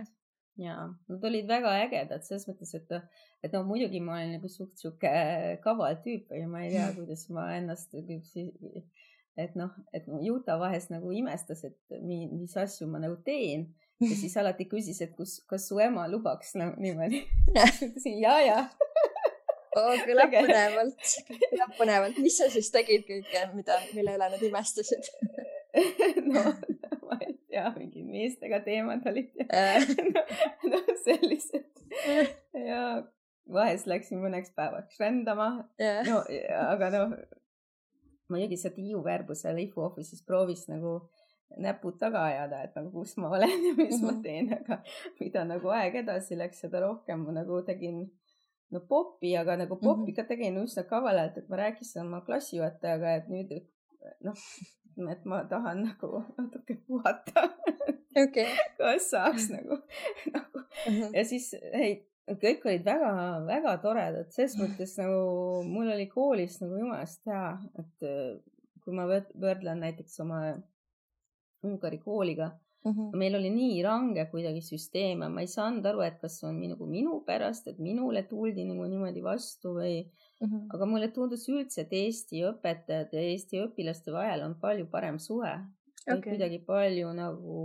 [0.58, 0.76] ja
[1.08, 2.94] nad olid väga ägedad selles mõttes, et,
[3.44, 5.12] et no muidugi ma olen nagu suht sihuke
[5.64, 7.98] kaval tüüp ja ma ei tea, kuidas ma ennast
[9.36, 13.68] et noh, et Juta vahest nagu imestas, et mi, mis asju ma nagu teen
[14.00, 17.26] ja siis alati küsis, et kus, kas su ema lubaks nagu niimoodi.
[17.88, 18.60] ütlesin ja, ja
[19.80, 21.10] oo, kõlab põnevalt,
[21.52, 22.20] kõlab põnevalt.
[22.24, 25.10] mis sa siis tegid kõike, mida, mille üle nad imestasid
[26.32, 26.44] no,
[27.06, 29.76] ma ei tea, mingid meestega teemad olid ja
[30.14, 30.26] no,
[30.72, 31.68] no sellised.
[32.56, 32.82] ja
[33.52, 35.50] vahest läksin mõneks päevaks rändama.
[36.08, 36.22] no
[36.66, 37.18] aga noh,
[38.32, 41.00] muidugi see Tiiu Värbuse Leifu Office'is proovis nagu
[41.62, 44.06] näpud taga ajada, et nagu kus ma olen ja mis mm -hmm.
[44.06, 44.22] ma mhm.
[44.22, 44.82] teen, aga
[45.20, 48.06] mida nagu aeg edasi läks, seda rohkem ma nagu tegin
[48.76, 50.16] no popi, aga nagu popi mm -hmm.
[50.16, 53.54] ka tegin üsna kavalalt, et ma rääkisin oma klassijuhatajaga, et nüüd
[54.28, 54.42] noh,
[55.14, 57.46] et ma tahan nagu natuke puhata
[58.24, 58.50] okay.
[58.78, 59.80] kas saaks nagu,
[60.36, 61.16] nagu mm -hmm.
[61.18, 61.96] ja siis ei,
[62.28, 68.08] kõik olid väga-väga toredad, ses mõttes nagu mul oli koolis nagu jumalast hea, et
[68.84, 69.06] kui ma
[69.46, 70.40] võrdlen näiteks oma
[71.66, 72.52] Ungari kooliga
[72.86, 72.92] mm.
[72.92, 73.18] -hmm.
[73.22, 76.62] meil oli nii range kuidagi süsteem ja ma ei saanud aru, et kas see on
[76.74, 80.68] nagu minu pärast, et minule tuldi nagu niimoodi vastu või mm, -hmm.
[80.76, 85.54] aga mulle tundus üldse, et Eesti õpetajate ja Eesti õpilaste vahel on palju parem suhe
[86.06, 86.22] okay..
[86.30, 87.60] kuidagi palju nagu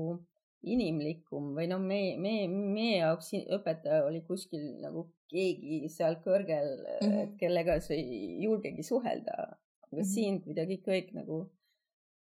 [0.63, 7.07] inimlikum või noh, me, me, meie jaoks õpetaja oli kuskil nagu keegi seal kõrgel mm,
[7.07, 7.33] -hmm.
[7.41, 9.33] kellega sa ei julgegi suhelda.
[9.41, 10.13] aga mm -hmm.
[10.15, 11.39] siin kuidagi kõik nagu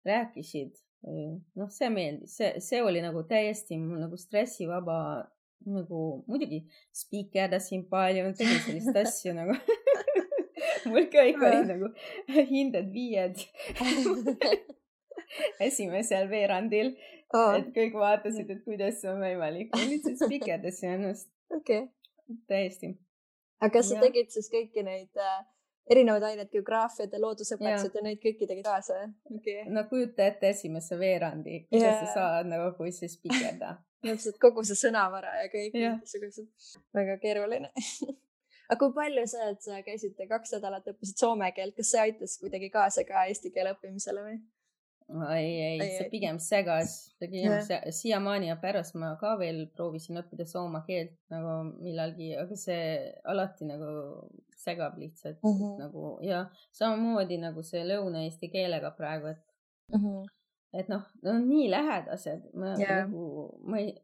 [0.06, 4.97] rääkisid noh, see meeldis, see, see oli nagu täiesti nagu stressivaba
[5.65, 6.63] nagu muidugi
[6.95, 9.55] spikerdasin palju, tegin selliseid asju nagu
[10.91, 11.89] mul kõik olid nagu
[12.51, 13.39] hinded viied
[15.67, 16.93] esimesel veerandil
[17.33, 19.71] oh., et kõik vaatasid, et kuidas on võimalik.
[19.73, 21.87] ma lihtsalt spikerdasin ennast okay..
[22.51, 22.93] täiesti.
[23.59, 24.05] aga kas sa ja.
[24.07, 25.41] tegid siis kõiki neid äh,
[25.89, 27.99] erinevad ained, geograafiad ja loodusõpetused ja.
[27.99, 29.63] ja neid kõiki tegid kaasa, jah okay.?
[29.71, 32.05] no kujuta ette esimese veerandi, kuidas yeah.
[32.05, 36.49] sa saad nagu, kui siis pikenda täpselt kogu see sõnavara ja kõik mingisugused,
[36.95, 37.71] väga keeruline
[38.69, 42.37] aga kui palju sa, et sa käisid kaks nädalat, õppisid soome keelt, kas see aitas
[42.41, 44.39] kuidagi kaasa ka eesti keele õppimisele või?
[45.35, 47.55] Ei, ei, see pigem segas, pigem
[47.93, 52.83] siiamaani ja pärast ma ka veel proovisin õppida soome keelt nagu millalgi, aga see
[53.29, 53.89] alati nagu
[54.63, 55.79] segab lihtsalt mm -hmm.
[55.79, 59.43] nagu ja samamoodi nagu see lõuna-eesti keelega praegu, et
[59.93, 60.29] mm, -hmm.
[60.73, 63.03] et noh, nad on nii lähedased, ma yeah.
[63.03, 63.95] nagu, ma ei,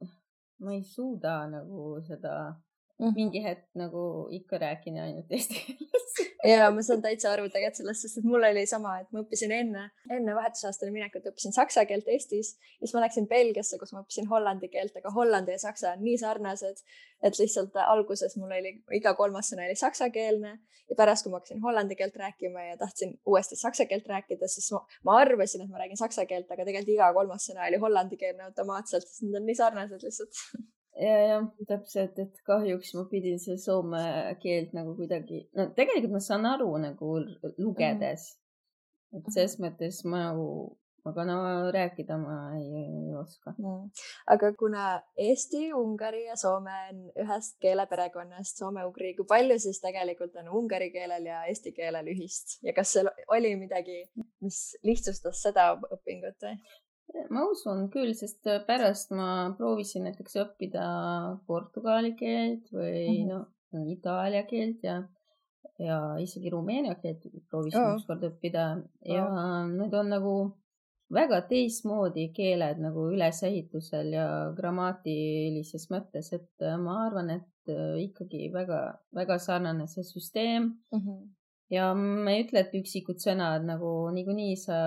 [0.59, 2.55] ma ei suuda nagu seda.
[2.99, 5.99] Mingi hetk nagu ikka räägin ainult eesti keeles
[6.47, 9.51] ja ma saan täitsa aru tegelikult sellest, sest et mul oli sama, et ma õppisin
[9.55, 12.53] enne, enne vahetusaastale minekut õppisin saksa keelt Eestis.
[12.79, 16.17] Siis ma läksin Belgiasse, kus ma õppisin hollandi keelt, aga hollandi ja saksa on nii
[16.21, 16.81] sarnased,
[17.23, 20.57] et lihtsalt alguses mul oli iga kolmas sõna oli saksakeelne.
[20.89, 24.71] Ja pärast, kui ma hakkasin hollandi keelt rääkima ja tahtsin uuesti saksa keelt rääkida, siis
[24.73, 28.47] ma, ma arvasin, et ma räägin saksa keelt, aga tegelikult iga kolmas sõna oli hollandikeelne
[28.47, 30.41] automaatselt, sest nad on nii sarnased lihtsalt
[30.99, 34.03] ja, jah, täpselt, et kahjuks ma pidin seda soome
[34.43, 37.15] keelt nagu kuidagi, no tegelikult ma saan aru nagu
[37.57, 38.33] lugedes.
[39.09, 39.17] Mm..
[39.17, 40.49] et selles mõttes ma nagu,
[41.09, 41.38] aga no
[41.73, 43.55] rääkida ma ei, ei oska.
[43.55, 43.88] Mm..
[44.35, 44.89] aga kuna
[45.27, 51.31] Eesti, Ungari ja Soome on ühest keeleperekonnast, soome-ugri, kui palju siis tegelikult on ungari keelel
[51.31, 52.59] ja eesti keelel ühist?
[52.65, 54.03] Ja kas seal oli midagi,
[54.45, 56.59] mis lihtsustas seda õpingut või?
[57.34, 60.88] Ma usun küll, sest äh, pärast ma proovisin näiteks õppida
[61.48, 63.45] portugali keelt või mm -hmm.
[63.74, 65.02] noh, itaalia keelt ja,
[65.80, 67.95] ja isegi rumeenia keelt proovisin oh.
[67.98, 68.65] ükskord õppida
[69.06, 69.67] ja oh.
[69.74, 70.36] need on nagu
[71.13, 78.52] väga teistmoodi keeled nagu ülesehitusel ja grammatilises mõttes, et äh, ma arvan, et äh, ikkagi
[78.54, 81.00] väga-väga sarnane see süsteem mm.
[81.00, 81.24] -hmm.
[81.74, 84.78] ja ma ei ütle, et üksikud sõnad nagu niikuinii sa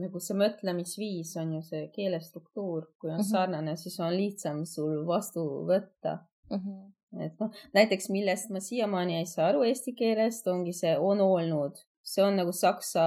[0.00, 3.30] nagu see mõtlemisviis on ju see keelestruktuur, kui on mm -hmm.
[3.30, 6.18] sarnane, siis on lihtsam sul vastu võtta
[6.50, 6.58] mm.
[6.58, 7.24] -hmm.
[7.26, 11.78] et noh, näiteks millest ma siiamaani ei saa aru eesti keelest, ongi see on olnud,
[12.02, 13.04] see on nagu saksa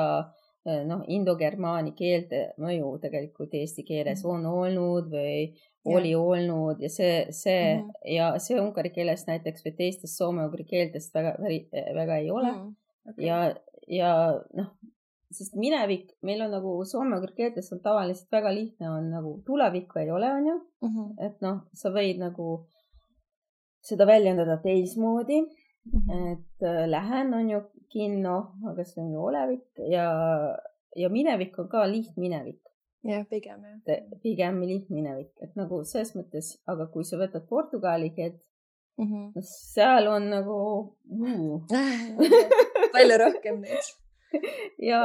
[0.66, 4.34] eh, noh, indogermaani keelte mõju tegelikult eesti keeles -hmm.
[4.34, 5.54] on olnud või
[5.88, 6.20] oli ja.
[6.20, 7.92] olnud ja see, see mm -hmm.
[8.16, 11.38] ja see ungari keeles näiteks või teistes soome-ugri keeltest väga,
[11.96, 12.58] väga ei ole mm.
[12.58, 12.76] -hmm.
[13.10, 13.26] Okay.
[13.26, 13.56] ja,
[13.88, 14.12] ja
[14.54, 14.68] noh,
[15.32, 20.12] sest minevik, meil on nagu soome keeltes on tavaliselt väga lihtne, on nagu tulevikku ei
[20.12, 20.56] ole, onju.
[20.82, 21.26] -hmm.
[21.28, 22.68] et noh, sa võid nagu
[23.82, 26.00] seda väljendada teismoodi mm.
[26.00, 26.32] -hmm.
[26.34, 28.38] et äh, lähen, on ju kinno,
[28.70, 30.08] aga see on ju olevik ja,
[30.96, 32.62] ja minevik on ka lihtminevik.
[33.04, 34.02] jah, pigem jah.
[34.22, 38.42] pigem lihtminevik, et nagu selles mõttes, aga kui sa võtad portugali keelt
[38.98, 39.32] mm, -hmm.
[39.42, 40.58] seal on nagu
[41.10, 41.62] uh.
[42.94, 44.07] palju rohkem neid
[44.90, 45.02] ja,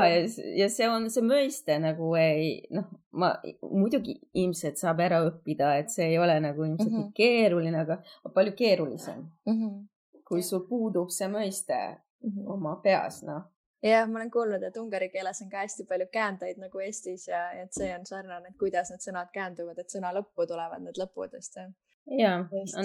[0.57, 3.33] ja, see on see mõiste nagu ei, noh, ma
[3.71, 7.15] muidugi ilmselt saab ära õppida, et see ei ole nagu ilmselt mm -hmm.
[7.15, 7.99] keeruline, aga
[8.35, 9.53] palju keerulisem mm.
[9.53, 10.21] -hmm.
[10.29, 12.53] kui sul puudub see mõiste mm -hmm.
[12.55, 13.43] oma peas, noh.
[13.83, 17.51] jah, ma olen kuulnud, et ungari keeles on ka hästi palju käändeid nagu Eestis ja
[17.53, 21.57] et see on sarnane, et kuidas need sõnad käänduvad, et sõna lõppu tulevad need lõpudest
[21.57, 21.71] ja
[22.11, 22.33] ja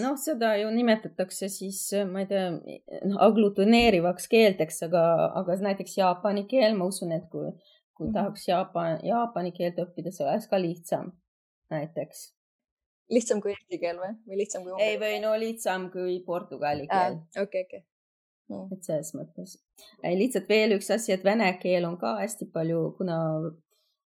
[0.02, 5.04] noh, seda ju nimetatakse siis, ma ei tea, noh, aglutineerivaks keelteks, aga,
[5.42, 7.52] aga näiteks jaapani keel, ma usun, et kui,
[7.98, 8.14] kui mm -hmm.
[8.14, 11.12] tahaks jaapan, jaapani keelt õppida, see oleks ka lihtsam,
[11.74, 12.34] näiteks.
[13.10, 14.82] lihtsam kui eesti keel või, või lihtsam kui?
[14.84, 17.22] ei, või no lihtsam kui portugali keel.
[17.42, 17.84] okei, okei.
[18.72, 19.60] et selles mõttes.
[20.04, 23.18] lihtsalt veel üks asi, et vene keel on ka hästi palju, kuna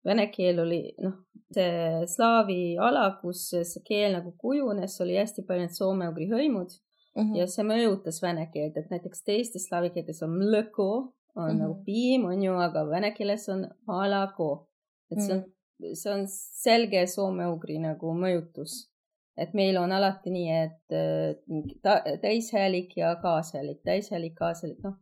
[0.05, 1.15] vene keel oli, noh,
[1.53, 6.73] see slaavi ala, kus see keel nagu kujunes, oli hästi palju need soome-ugri hõimud
[7.17, 7.35] mm -hmm.
[7.39, 10.89] ja see mõjutas vene keelt, et näiteks teistes slaavi keeltes on mlõko,
[11.35, 11.61] on mm -hmm.
[11.61, 14.67] nagu piim, on ju, aga vene keeles on alako.
[15.11, 15.45] et see on mm,
[15.83, 15.95] -hmm.
[15.95, 16.23] see on
[16.63, 18.91] selge soome-ugri nagu mõjutus.
[19.37, 24.95] et meil on alati nii, et ta, täishäälik ja kaashäälik, täishäälik, kaashäälik, noh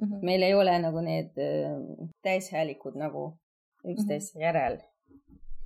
[0.00, 0.24] mm -hmm.
[0.24, 1.30] meil ei ole nagu need
[2.22, 3.38] täishäälikud nagu
[3.94, 4.44] üksteise mm -hmm.
[4.44, 4.78] järel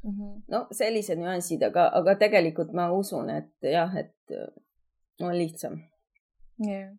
[0.03, 0.11] mm.
[0.11, 0.43] -hmm.
[0.49, 4.37] no sellised nüansid, aga, aga tegelikult ma usun, et jah, et
[5.21, 5.81] on lihtsam.
[6.67, 6.95] Yeah.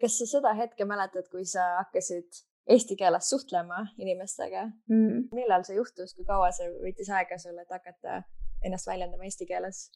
[0.00, 5.08] kas sa seda hetke mäletad, kui sa hakkasid eesti keeles suhtlema inimestega mm?
[5.08, 5.22] -hmm.
[5.32, 8.22] millal see juhtus, kui kaua see võttis aega sul, et hakata
[8.64, 9.90] ennast väljendama eesti keeles?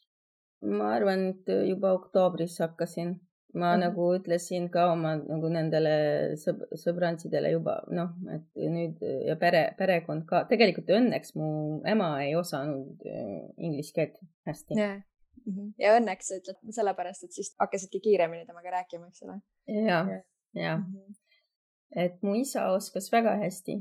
[0.79, 3.15] ma arvan, et juba oktoobris hakkasin
[3.53, 3.81] ma mm -hmm.
[3.85, 5.95] nagu ütlesin ka oma nagu nendele
[6.41, 11.49] sõb sõbrantsidele juba noh, et nüüd ja pere, perekond ka, tegelikult õnneks mu
[11.95, 15.01] ema ei osanud äh, inglise keelt hästi yeah..
[15.45, 15.73] Mm -hmm.
[15.79, 19.41] ja õnneks sa ütled sellepärast, et siis hakkasidki kiiremini temaga rääkima, eks ole.
[19.67, 20.21] ja, ja,
[20.55, 21.15] ja., mm -hmm.
[22.05, 23.79] et mu isa oskas väga hästi,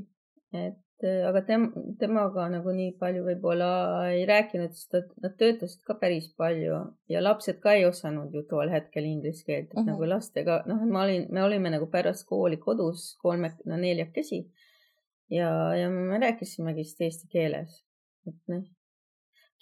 [0.52, 3.68] et aga tem-, temaga nagu nii palju võib-olla
[4.12, 6.80] ei rääkinud, sest nad töötasid ka päris palju
[7.12, 9.88] ja lapsed ka ei osanud ju tol hetkel inglise keelt, et uh -huh.
[9.92, 10.10] nagu mhm.
[10.14, 14.44] lastega, noh, ma olin, me olime nagu pärast kooli kodus kolme, no neljakesi
[15.30, 17.82] ja, ja me rääkisimegi siis eesti keeles,
[18.26, 18.64] et noh,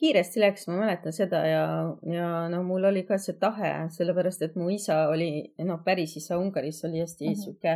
[0.00, 1.64] kiiresti läks, ma mäletan seda ja,
[2.08, 5.30] ja no mul oli ka see tahe, sellepärast et mu isa oli,
[5.66, 7.42] noh, päris isa Ungaris oli hästi uh -huh.
[7.42, 7.74] sihuke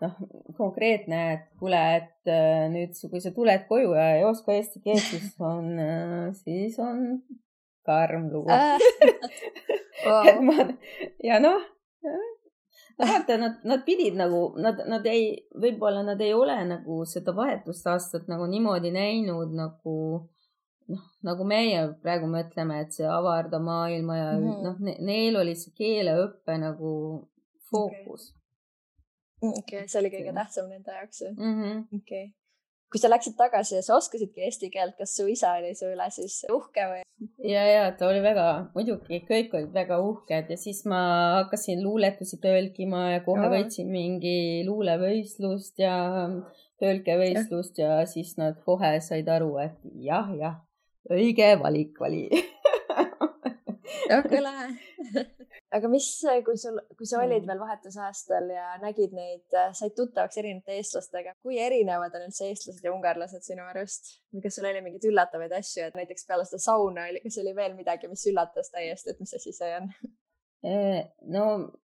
[0.00, 0.14] noh,
[0.56, 5.04] konkreetne, et kuule, et äh, nüüd, kui sa tuled koju ja ei oska eesti keelt,
[5.10, 7.22] siis on, äh, siis on
[7.86, 8.50] karm lugu
[10.06, 10.26] wow.
[10.28, 10.54] et ma
[11.24, 11.62] ja noh,
[12.98, 15.28] vaata, nad, nad pidid nagu, nad, nad ei,
[15.60, 19.96] võib-olla nad ei ole nagu seda vahetusaastat nagu niimoodi näinud nagu
[20.92, 24.64] noh, nagu meie praegu mõtleme, et see avarda maailma ja mm -hmm.
[24.66, 26.90] noh ne,, neil oli see keeleõpe nagu
[27.70, 28.32] fookus
[29.42, 31.80] okei see oli kõige tähtsam nende jaoks mm -hmm..
[31.98, 32.34] okei okay.
[32.92, 36.10] kui sa läksid tagasi ja sa oskasidki eesti keelt, kas su isa oli su üle
[36.10, 37.02] siis uhke või?
[37.54, 41.00] ja, ja ta oli väga, muidugi kõik olid väga uhked ja siis ma
[41.40, 43.52] hakkasin luuletusi tõlkima ja kohe oh.
[43.56, 45.96] võitsin mingi luulevõistlust ja
[46.82, 48.00] tõlkevõistlust ja.
[48.00, 49.76] ja siis nad kohe said aru, et
[50.08, 50.60] jah, jah,
[51.12, 52.26] õige valik oli
[54.10, 54.68] väga lahe
[55.76, 56.06] aga mis,
[56.46, 61.58] kui sul, kui sa olid veel vahetusaastal ja nägid neid, said tuttavaks erinevate eestlastega, kui
[61.62, 64.16] erinevad on üldse eestlased ja ungarlased sinu arust?
[64.42, 67.76] kas sul oli mingeid üllatavaid asju, et näiteks peale seda sauna oli, kas oli veel
[67.78, 69.90] midagi, mis üllatas täiesti, et mis asi see on?
[71.36, 71.46] no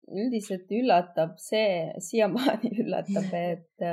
[0.10, 3.90] üldiselt üllatab see, siiamaani üllatab, et,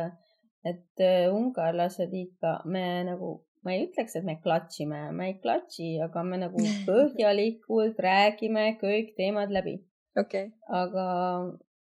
[0.67, 3.37] et ungarlased ikka, me nagu
[3.67, 9.15] ma ei ütleks, et me klatšime, me ei klatši, aga me nagu põhjalikult räägime kõik
[9.19, 9.81] teemad läbi.
[10.17, 10.49] Okay..
[10.73, 11.07] aga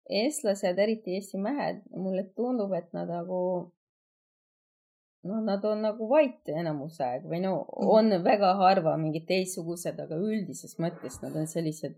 [0.08, 3.40] eestlased, eriti Eesti mehed, mulle tundub, et nad nagu,
[5.28, 7.90] noh, nad on nagu vait enamus aeg või no mm.
[7.98, 11.98] on väga harva mingid teistsugused, aga üldises mõttes nad on sellised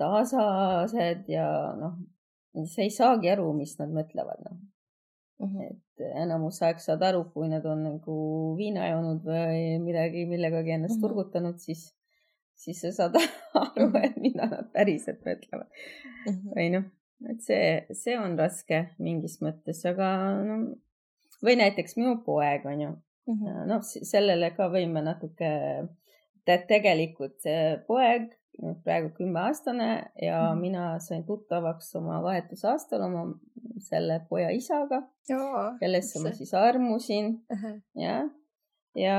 [0.00, 1.44] tasased ja
[1.76, 2.00] noh,
[2.72, 4.56] sa ei saagi aru, mis nad mõtlevad, noh
[5.38, 5.70] Mm -hmm.
[5.70, 8.14] et enamus aeg saad aru, kui nad on nagu
[8.56, 11.08] viina joonud või midagi millegagi ennast mm -hmm.
[11.08, 11.82] turgutanud, siis,
[12.54, 13.18] siis sa saad
[13.64, 14.04] aru, mhm.
[14.04, 16.32] et mida nad päriselt mõtlevad mm.
[16.32, 16.54] -hmm.
[16.56, 16.86] või noh,
[17.30, 20.08] et see, see on raske mingis mõttes, aga
[20.48, 20.56] no
[21.44, 22.90] või näiteks minu poeg on ju
[23.26, 25.52] mm -hmm., noh, sellele ka võime natuke,
[26.46, 28.30] et tegelikult see poeg
[28.84, 29.88] praegu kümneaastane
[30.22, 33.26] ja mm mina sain tuttavaks oma vahetusaastal oma
[33.88, 35.02] selle poja isaga,
[35.80, 37.62] kellesse ma siis armusin uh.
[37.62, 37.80] -huh.
[37.94, 38.30] jah,
[38.96, 39.16] ja.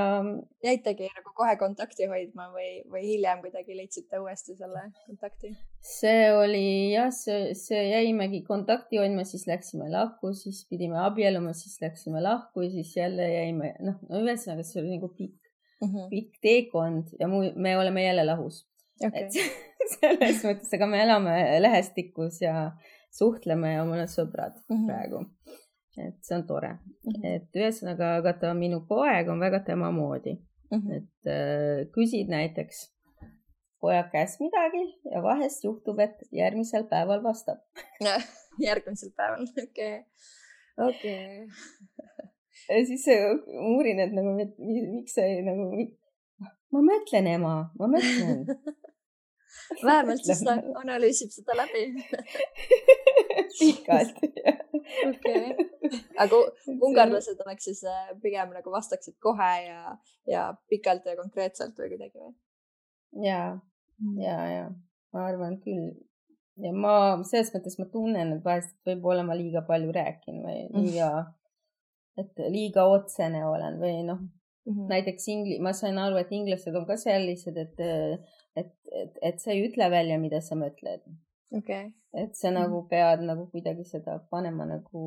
[0.64, 5.54] jäitegi nagu kohe kontakti hoidma või, või hiljem kuidagi leidsite uuesti selle kontakti?
[5.82, 11.78] see oli jah, see, see jäimegi kontakti hoidma, siis läksime lahku, siis pidime abielluma, siis
[11.82, 15.38] läksime lahku ja siis jälle jäime, noh, no ühesõnaga see oli nagu pikk
[15.82, 16.10] mm, -hmm.
[16.10, 18.66] pikk teekond ja mu, me oleme jälle lahus
[19.06, 19.24] okay..
[19.24, 19.32] et
[19.98, 22.72] selles mõttes, aga me elame lähestikus ja
[23.14, 24.88] suhtleme ja me oleme sõbrad mm -hmm.
[24.90, 25.24] praegu.
[25.98, 26.70] Et see on tore.
[26.70, 27.36] Mm, -hmm.
[27.36, 30.38] et ühesõnaga, aga ta minu poeg on väga tema moodi.
[30.72, 30.98] Mm, -hmm.
[30.98, 32.98] et äh, küsid näiteks
[33.82, 37.58] poja käest midagi ja vahest juhtub, et järgmisel päeval vastab.
[38.60, 40.06] Järgmisel päeval, okei.
[40.78, 41.48] Okei.
[42.70, 43.06] Ja siis
[43.70, 44.34] uurin, et nagu,
[44.92, 45.70] miks see nagu,
[46.74, 48.46] ma mõtlen, ema, ma mõtlen
[49.84, 51.84] vähemalt siis ta analüüsib seda läbi
[53.60, 54.20] pikalt.
[55.10, 55.54] okei,
[56.24, 56.42] aga
[56.88, 59.96] ungarlased oleks siis äh, pigem nagu vastaksid kohe ja,
[60.30, 62.36] ja pikalt ja konkreetselt või kuidagi või?
[63.26, 63.42] ja,
[64.02, 64.20] mm.
[64.22, 64.68] ja, ja
[65.14, 65.92] ma arvan küll.
[66.64, 66.96] ja ma
[67.28, 70.88] selles mõttes ma tunnen, et vahest võib-olla ma liiga palju räägin või mm.
[70.88, 71.12] liiga,
[72.18, 76.76] et liiga otsene olen või noh mm -hmm., näiteks ingli-, ma sain aru, et inglased
[76.76, 77.84] on ka sellised, et
[78.58, 81.04] et, et, et sa ei ütle välja, mida sa mõtled
[81.56, 81.92] okay..
[82.14, 82.90] et sa nagu mhm.
[82.92, 85.04] pead nagu kuidagi seda panema nagu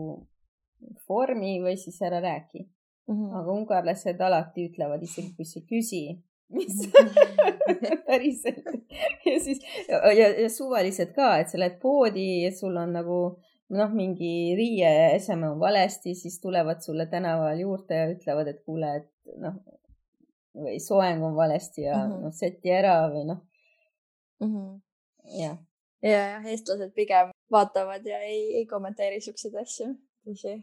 [1.09, 3.15] vormi või siis ära räägi mm.
[3.15, 3.37] -hmm.
[3.41, 6.03] aga ungarlased alati ütlevad, isegi kui sa küsi,
[6.49, 6.79] mis
[8.09, 8.65] päriselt
[9.27, 13.21] ja siis ja, ja, ja suvalised ka, et sa lähed poodi ja sul on nagu
[13.71, 19.37] noh, mingi riieeseme on valesti, siis tulevad sulle tänaval juurde ja ütlevad, et kuule, et
[19.39, 19.61] noh,
[20.55, 22.23] või soeng on valesti ja mm -hmm.
[22.25, 23.43] noh, seti ära või noh
[24.41, 24.81] mm -hmm..
[25.41, 25.59] jah.
[26.03, 29.95] ja, jah, eestlased pigem vaatavad ja ei, ei kommenteeri siukseid asju,
[30.27, 30.63] tõsi.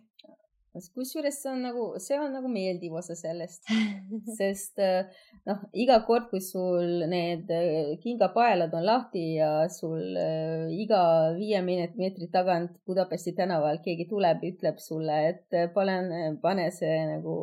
[0.94, 3.64] kusjuures see on nagu, see on nagu meeldiv osa sellest,
[4.40, 5.08] sest äh,
[5.46, 11.02] noh, iga kord, kui sul need äh, kingapaelad on lahti ja sul äh, iga
[11.38, 17.38] viie meetri tagant Budapesti tänaval keegi tuleb, ütleb sulle, et panen, pane see nagu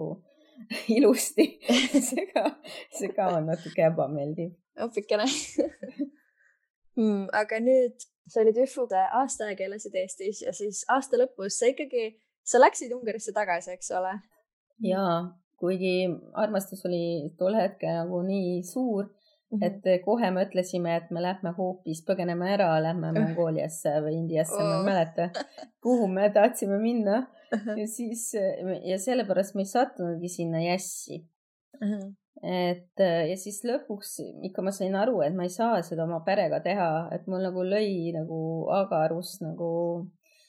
[0.96, 1.46] ilusti
[2.08, 2.44] see ka,
[2.98, 4.52] see ka on natuke ebameeldiv.
[4.86, 5.26] appikene
[6.98, 7.24] mm,.
[7.32, 12.14] aga nüüd sa olid ÜFU-ga aasta aega elasid Eestis ja siis aasta lõpus sa ikkagi,
[12.44, 14.14] sa läksid Ungarisse tagasi, eks ole?
[14.84, 15.18] jaa,
[15.60, 16.08] kuigi
[16.40, 19.66] armastus oli tol hetkel nagu nii suur mm, -hmm.
[19.68, 24.80] et kohe mõtlesime, et me lähme hoopis põgeneme ära, lähme Mongooliasse või Indiasse oh., ma
[24.80, 25.30] ei mäleta,
[25.84, 27.24] kuhu me tahtsime minna
[27.80, 28.26] ja siis
[28.84, 31.88] ja sellepärast me ei sattunudki sinna Jässi uh.
[31.88, 32.10] -huh.
[32.42, 34.18] et ja siis lõpuks
[34.50, 37.64] ikka ma sain aru, et ma ei saa seda oma perega teha, et mul nagu
[37.64, 38.42] lõi nagu
[38.82, 39.72] agarus nagu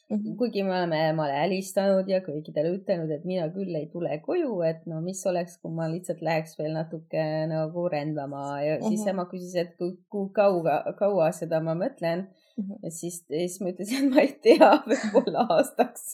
[0.09, 0.37] Mm -hmm.
[0.37, 4.83] kuigi me oleme emale helistanud ja kõikidele ütelnud, et mina küll ei tule koju, et
[4.85, 8.87] no mis oleks, kui ma lihtsalt läheks veel natuke nagu rändama ja mm -hmm.
[8.89, 12.27] siis ema küsis, et kui, kui kaua, kaua seda ma mõtlen.
[12.57, 16.13] Ja siis, siis ma ütlesin, et ma ei tea, võib-olla aastaks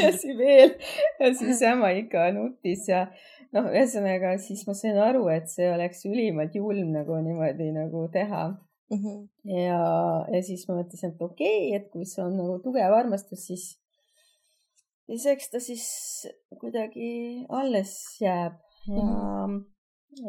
[0.00, 0.74] ja siis veel
[1.20, 3.06] ja siis ema ikka nutis ja
[3.54, 8.48] noh, ühesõnaga siis ma sain aru, et see oleks ülimalt julm nagu niimoodi nagu teha
[8.88, 9.28] Mm -hmm.
[9.44, 9.80] ja,
[10.32, 13.64] ja siis ma mõtlesin, et okei okay,, et kui see on nagu tugev armastus, siis,
[15.04, 15.84] siis eks ta siis
[16.60, 18.56] kuidagi alles jääb
[18.88, 19.58] ja mm, -hmm.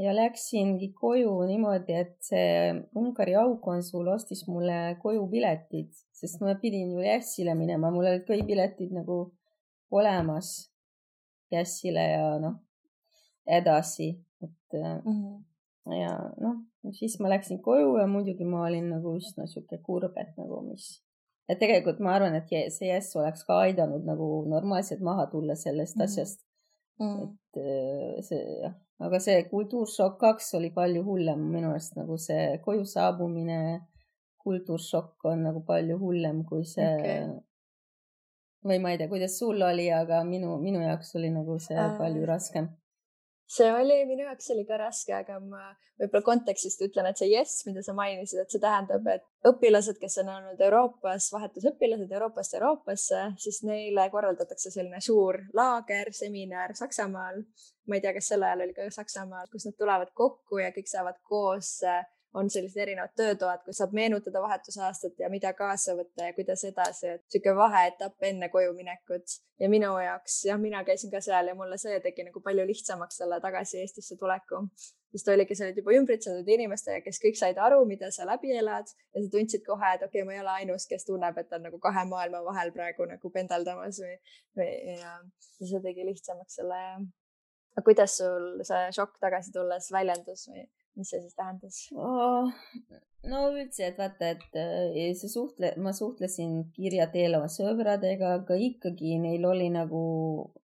[0.04, 7.04] Ja läksingi koju niimoodi, et see Ungari aukonsul ostis mulle kojupiletid, sest ma pidin ju
[7.06, 9.22] Jässile minema, mul olid kõik piletid nagu
[9.92, 10.70] olemas
[11.52, 12.60] Jässile ja noh,
[13.48, 14.12] edasi,
[14.44, 15.96] et mm -hmm.
[16.00, 16.60] ja noh
[16.92, 20.88] siis ma läksin koju ja muidugi ma olin nagu üsna sihuke kurb, et nagu mis,
[21.50, 25.96] et tegelikult ma arvan, et see jess oleks ka aidanud nagu normaalselt maha tulla sellest
[25.96, 26.06] mm -hmm.
[26.06, 26.46] asjast
[27.00, 27.24] mm.
[27.24, 28.72] et äh, see
[29.06, 33.60] aga see kultuuršokk kaks oli palju hullem minu arust nagu see koju saabumine,
[34.44, 37.30] kultuuršokk on nagu palju hullem kui see okay.
[38.68, 41.96] või ma ei tea, kuidas sul oli, aga minu, minu jaoks oli nagu see äh,
[42.02, 42.70] palju raskem
[43.50, 47.64] see oli, minu jaoks oli ka raske, aga ma võib-olla kontekstist ütlen, et see jess,
[47.68, 53.24] mida sa mainisid, et see tähendab, et õpilased, kes on olnud Euroopas, vahetusõpilased Euroopast Euroopasse,
[53.42, 57.44] siis neile korraldatakse selline suur laager, seminar Saksamaal.
[57.90, 60.90] ma ei tea, kas sel ajal oli ka Saksamaal, kus nad tulevad kokku ja kõik
[60.92, 61.80] saavad koos
[62.34, 67.16] on sellised erinevad töötoad, kus saab meenutada vahetusaastat ja mida kaasa võtta ja kuidas edasi,
[67.16, 69.40] et sihuke vaheetapp enne koju minekut.
[69.60, 73.18] ja minu jaoks jah, mina käisin ka seal ja mulle see tegi nagu palju lihtsamaks
[73.24, 74.62] selle tagasi Eestisse tuleku
[75.12, 78.90] sest oligi, sa olid juba ümbritsetud inimestega, kes kõik said aru, mida sa läbi elad
[78.90, 81.66] ja sa tundsid kohe, et okei okay,, ma ei ole ainus, kes tunneb, et on
[81.66, 84.18] nagu kahe maailma vahel praegu nagu pendeldamas või,
[84.60, 84.70] või
[85.00, 85.16] ja,
[85.60, 86.82] ja see tegi lihtsamaks selle.
[87.74, 90.68] aga kuidas sul see šokk tagasi tulles väljendus või
[91.00, 92.52] mis see siis tähendas oh,?
[93.28, 98.58] no üldse, et vaata, et äh, see suhtle, ma suhtlesin kirja teel oma sõpradega, aga
[98.70, 100.02] ikkagi neil oli nagu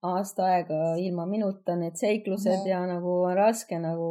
[0.04, 2.68] aasta aega ilma minuta need seiklused -hmm.
[2.68, 4.10] ja nagu raske nagu,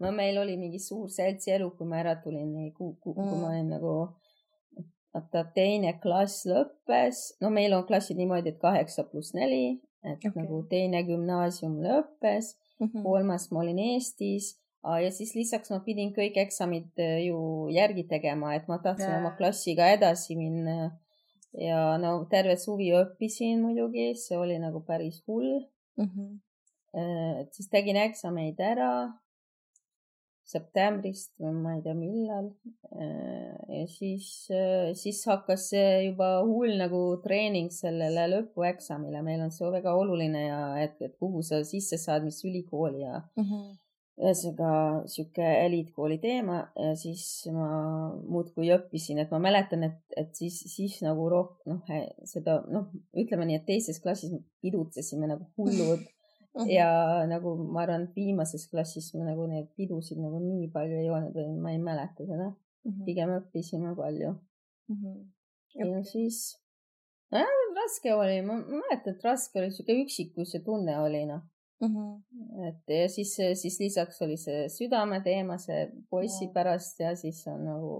[0.00, 3.70] no meil oli mingi suur seltsielu, kui ma ära tulin, kui, kui, mm ma olin
[3.76, 3.94] nagu,
[5.14, 10.42] vaata teine klass lõppes, no meil on klassid niimoodi, et kaheksa pluss neli, et okay.
[10.42, 13.02] nagu teine gümnaasium lõppes mm, -hmm.
[13.02, 17.38] kolmas ma olin Eestis ja siis lisaks ma pidin kõik eksamid äh, ju
[17.72, 19.20] järgi tegema, et ma tahtsin ja.
[19.20, 20.92] oma klassiga edasi minna.
[21.52, 25.60] ja no terve suvi õppisin muidugi, see oli nagu päris hull
[26.00, 26.06] mm.
[26.06, 26.38] -hmm.
[27.42, 28.92] et siis tegin eksameid ära
[30.52, 32.48] septembrist või ma ei tea, millal.
[32.96, 34.48] Äh, ja siis,
[34.98, 40.60] siis hakkas see juba hull nagu treening sellele lõpueksamile, meil on see väga oluline ja
[40.82, 43.44] et, et kuhu sa sisse saad, mis ülikooli ja mm.
[43.44, 43.70] -hmm
[44.20, 47.66] ühesõnaga sihuke eliitkooli teema ja siis ma
[48.28, 51.94] muudkui õppisin, et ma mäletan, et, et siis, siis nagu rohkem noh,
[52.28, 54.34] seda noh, ütleme nii, et teises klassis
[54.64, 56.04] pidutsesime nagu hullud
[56.76, 56.88] ja
[57.30, 61.38] nagu ma arvan, et viimases klassis me nagu neid pidusid nagu nii palju ei olnud
[61.38, 62.90] või ma ei mäleta seda mm.
[62.90, 63.04] -hmm.
[63.08, 64.98] pigem õppisime palju mm.
[64.98, 65.22] -hmm.
[65.80, 66.04] ja okay.
[66.04, 66.42] siis
[67.32, 71.48] äh, raske oli, ma mäletan, et raske oli sihuke üksikuse tunne oli noh
[71.82, 71.94] mm.
[71.94, 72.68] -hmm.
[72.68, 76.52] et ja siis, siis lisaks oli see südameteema, see poissi mm.
[76.52, 77.92] pärast ja siis on nagu,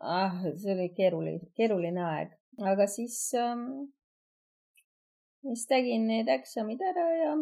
[0.00, 2.36] ah, see oli keeruline, keeruline aeg,
[2.72, 3.66] aga siis ähm,,
[5.42, 7.34] siis tegin need eksamid ära ja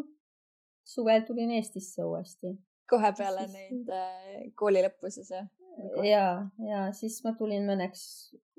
[0.88, 2.56] suvel tulin Eestisse uuesti.
[2.88, 3.54] kohe peale siis...
[3.54, 5.48] neid äh, kooli lõppu siis jah?
[6.04, 6.24] ja,
[6.68, 8.02] ja siis ma tulin mõneks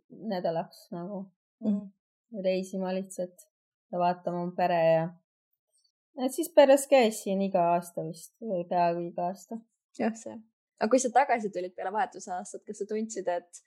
[0.09, 1.23] nädalaks nagu
[1.63, 2.43] mm -hmm.
[2.43, 3.47] reisima lihtsalt
[3.91, 5.09] ja vaatama oma pere ja
[6.25, 9.59] et siis pärast käis siin iga aasta vist või peaaegu iga aasta.
[9.99, 10.37] jah, see.
[10.79, 13.61] aga kui sa tagasi tulid peale vahetusaastat, kas sa tundsid, et,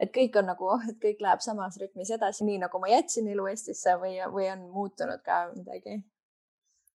[0.00, 3.48] et kõik on nagu, et kõik läheb samas rütmis edasi, nii nagu ma jätsin elu
[3.52, 6.02] Eestisse või, või on muutunud ka midagi?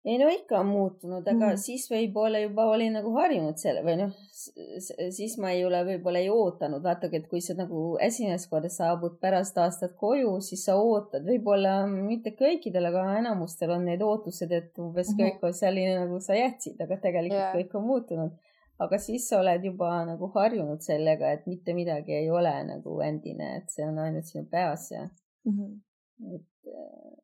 [0.05, 1.59] Ei no ikka on muutunud, aga mm.
[1.61, 6.31] siis võib-olla juba olin nagu harjunud selle või noh, siis ma ei ole, võib-olla ei
[6.31, 11.27] ootanud, vaadake, et kui sa nagu esimest korda saabud pärast aastat koju, siis sa ootad,
[11.27, 15.25] võib-olla mitte kõikidel, aga enamustel on need ootused, et umbes mm -hmm.
[15.25, 17.57] kõik on selline, nagu sa jätsid, aga tegelikult yeah.
[17.59, 18.39] kõik on muutunud.
[18.79, 23.57] aga siis sa oled juba nagu harjunud sellega, et mitte midagi ei ole nagu endine,
[23.57, 25.09] et see on ainult sinu peas ja
[25.45, 25.53] mm.
[25.53, 26.35] -hmm.
[26.35, 27.18] et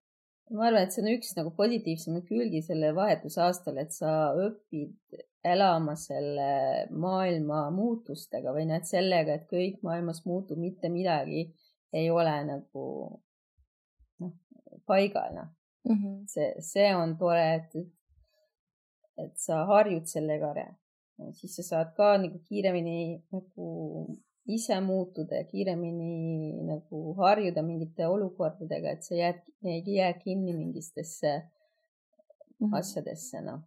[0.53, 5.95] ma arvan, et see on üks nagu positiivsemaid külgi selle vahetusaastal, et sa õpid elama
[6.01, 6.49] selle
[6.91, 11.47] maailma muutustega või näed sellega, et kõik maailmas muutub, mitte midagi
[11.95, 12.85] ei ole nagu
[14.21, 14.33] noh,
[14.89, 15.51] paigal noh
[15.89, 16.23] mm -hmm..
[16.29, 17.77] see, see on tore, et,
[19.25, 20.69] et sa harjud sellega ära.
[21.33, 23.67] siis sa saad ka nagu kiiremini nagu
[24.47, 31.33] ise muutuda ja kiiremini nagu harjuda mingite olukordadega, et sa jääd, ei jää kinni mingitesse
[31.39, 32.79] mm -hmm.
[32.79, 33.61] asjadesse, noh.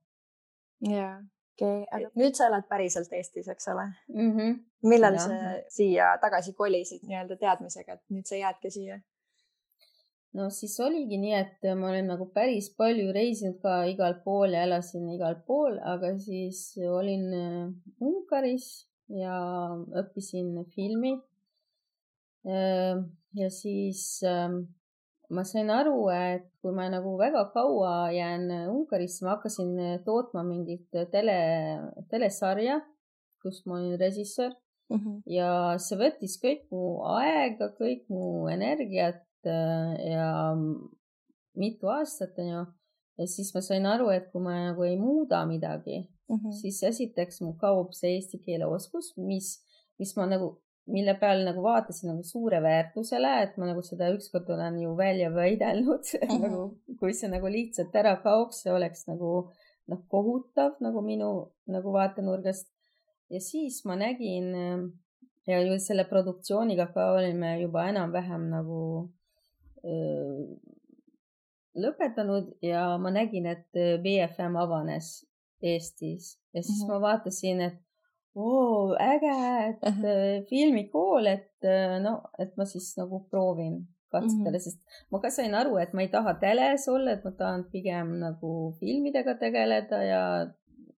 [0.90, 1.18] jaa,
[1.54, 4.32] okei okay., aga nüüd sa elad päriselt Eestis, eks ole mm?
[4.32, 4.58] -hmm.
[4.84, 5.20] millal ja.
[5.20, 5.34] sa
[5.68, 9.00] siia tagasi kolisid nii-öelda teadmisega, et nüüd sa jäädki siia?
[10.34, 14.64] no siis oligi nii, et ma olen nagu päris palju reisinud ka igal pool ja
[14.64, 19.38] elasin igal pool, aga siis olin äh, Ungaris ja
[20.02, 21.14] õppisin filmi.
[22.48, 24.62] Ehm, ja siis ehm,
[25.30, 29.74] ma sain aru, et kui ma nagu väga kaua jään Ungarisse, ma hakkasin
[30.06, 31.38] tootma mingit tele,
[32.12, 32.80] telesarja,
[33.44, 34.56] kus ma olin režissöör
[34.90, 35.22] mm -hmm.
[35.26, 40.56] ja see võttis kõik mu aega, kõik mu energiat eh, ja
[41.56, 42.66] mitu aastat onju.
[43.18, 46.52] ja siis ma sain aru, et kui ma nagu ei muuda midagi mm, -hmm.
[46.62, 49.52] siis esiteks mul kaob see eesti keele oskus, mis,
[50.00, 50.50] mis ma nagu,
[50.86, 55.34] mille peale nagu vaatasin nagu suure väärtusele, et ma nagu seda ükskord olen ju välja
[55.34, 56.42] väidelnud mm, -hmm.
[56.42, 56.62] nagu
[57.00, 59.34] kui see nagu lihtsalt ära kaoks, see oleks nagu
[59.88, 62.68] noh, kohutav nagu minu nagu vaatenurgast.
[63.30, 64.56] ja siis ma nägin
[65.48, 68.82] ja ju selle produktsiooniga ka olime juba enam-vähem nagu
[69.84, 70.46] öö,
[71.76, 75.28] lõpetanud ja ma nägin, et BFM avanes
[75.62, 76.94] Eestis ja siis mm -hmm.
[76.94, 77.78] ma vaatasin, et
[78.36, 79.36] oo, äge,
[79.70, 80.48] et uh -huh.
[80.50, 81.70] filmikool, et
[82.02, 84.60] no, et ma siis nagu proovin katsetada mm, -hmm.
[84.60, 84.80] sest
[85.12, 88.52] ma ka sain aru, et ma ei taha teles olla, et ma tahan pigem nagu
[88.80, 90.24] filmidega tegeleda ja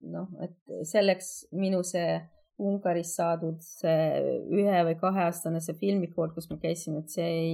[0.01, 2.21] noh, et selleks minu see
[2.59, 4.07] Ungaris saadud see
[4.59, 7.53] ühe või kaheaastane see filmikool, kus ma käisin, et see ei,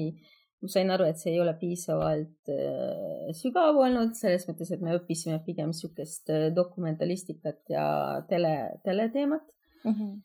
[0.65, 4.95] ma sain aru, et see ei ole piisavalt äh, sügav olnud selles mõttes, et me
[4.97, 7.87] õppisime pigem niisugust äh, dokumentalistikat ja
[8.29, 8.55] tele,
[8.85, 9.45] teleteemat
[9.83, 9.91] mm.
[9.91, 10.15] -hmm.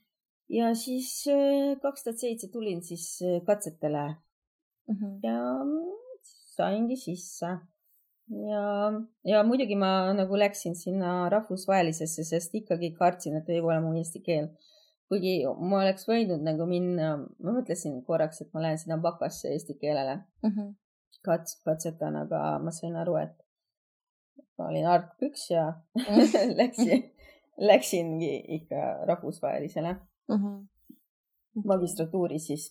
[0.56, 4.06] ja siis äh, kaks tuhat seitse tulin siis katsetele
[4.88, 5.18] mm -hmm.
[5.22, 5.36] ja
[6.56, 7.58] saingi sisse
[8.50, 8.64] ja,
[9.24, 14.50] ja muidugi ma nagu läksin sinna rahvusvahelisesse, sest ikkagi kartsin, et ole mu eesti keel.
[15.10, 15.34] Kuigi
[15.70, 20.20] ma oleks võinud nagu minna, ma mõtlesin korraks, et ma lähen sinna bakasse eesti keelele
[20.44, 20.74] mm -hmm.
[21.26, 23.34] kats-, katsetan, aga ma sain aru, et
[24.58, 25.66] ma olin argpüks ja
[25.98, 26.54] mhm.
[26.60, 27.10] läksin,
[27.70, 30.58] läksingi ikka rahvusvahelisele mm -hmm.
[31.64, 32.70] magistratuuri siis.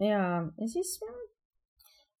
[0.00, 0.20] ja,
[0.60, 1.00] ja siis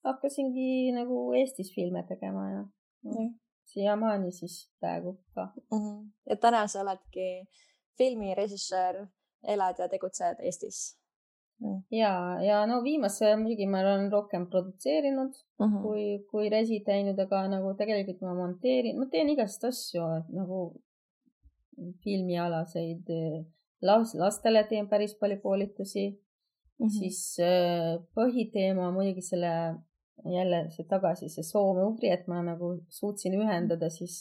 [0.04, 2.62] hakkasingi nagu Eestis filme tegema ja
[3.04, 3.34] mm.
[3.64, 5.78] siiamaani siis praegu ka mm.
[5.78, 6.10] -hmm.
[6.30, 7.46] ja täna sa oledki
[7.98, 9.06] filmirežissöör,
[9.42, 10.82] elad ja tegutsed Eestis
[11.90, 12.12] ja,
[12.42, 15.82] ja no viimase muidugi ma olen rohkem produtseerinud mm -hmm.
[15.82, 20.02] kui, kui resi teinud, aga nagu tegelikult ma monteerin, ma teen igast asju
[20.38, 20.58] nagu
[22.04, 23.06] filmialaseid
[23.82, 26.86] las-, lastele teen päris palju koolitusi mm.
[26.86, 26.98] -hmm.
[26.98, 29.52] siis äh, põhiteema muidugi selle
[30.36, 34.14] jälle see tagasi, see soome-ugri, et ma nagu suutsin ühendada siis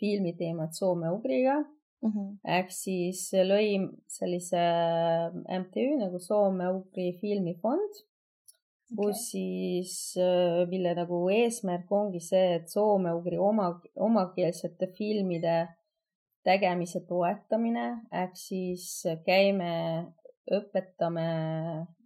[0.00, 1.56] filmi teemat soome-ugriga
[2.02, 2.12] mm.
[2.12, 2.28] -hmm.
[2.58, 3.88] ehk siis lõin
[4.18, 4.62] sellise
[5.62, 8.06] MTÜ nagu Soome-Ugri filmifond okay.,
[8.96, 15.58] kus siis, äh, mille nagu eesmärk ongi see, et soome-ugri oma, omakeelsete filmide
[16.44, 17.86] tegemise toetamine
[18.22, 18.86] ehk siis
[19.26, 19.72] käime,
[20.50, 21.28] õpetame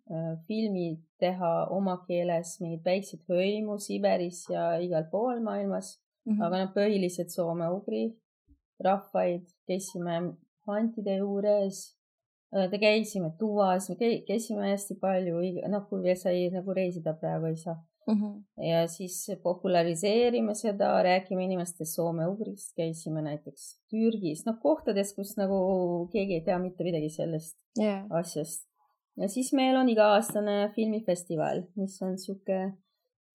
[0.04, 5.94] Äh, filmid teha oma keeles, mingeid väikseid hõimu Siberis ja igal pool maailmas
[6.26, 6.42] mm, -hmm.
[6.44, 8.02] aga noh, põhiliselt soome-ugri
[8.84, 10.18] rahvaid, käisime
[10.70, 11.80] antide juures,
[12.56, 13.96] äh, käisime tuvas, me
[14.28, 17.76] käisime hästi palju, noh, kui veel sai nagu reisida, praegu ei saa
[18.06, 18.20] mm.
[18.20, 18.66] -hmm.
[18.70, 26.40] ja siis populariseerime seda, räägime inimestest soome-ugrist, käisime näiteks Türgis, noh, kohtades, kus nagu keegi
[26.40, 28.06] ei tea mitte midagi sellest yeah.
[28.10, 28.68] asjast
[29.16, 32.72] ja siis meil on iga-aastane filmifestival, mis on sihuke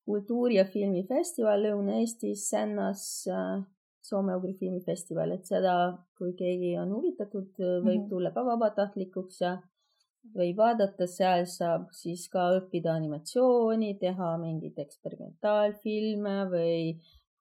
[0.09, 3.63] kultuuri- ja filmifestival Lõuna-Eestis, Sännas äh,
[4.09, 5.73] soome-ugri filmifestival, et seda,
[6.17, 8.09] kui keegi on huvitatud, võib mm -hmm.
[8.09, 9.57] tulla ka vabatahtlikuks ja
[10.35, 16.99] võib vaadata, seal saab siis ka õppida animatsiooni, teha mingeid eksperimentaalfilme või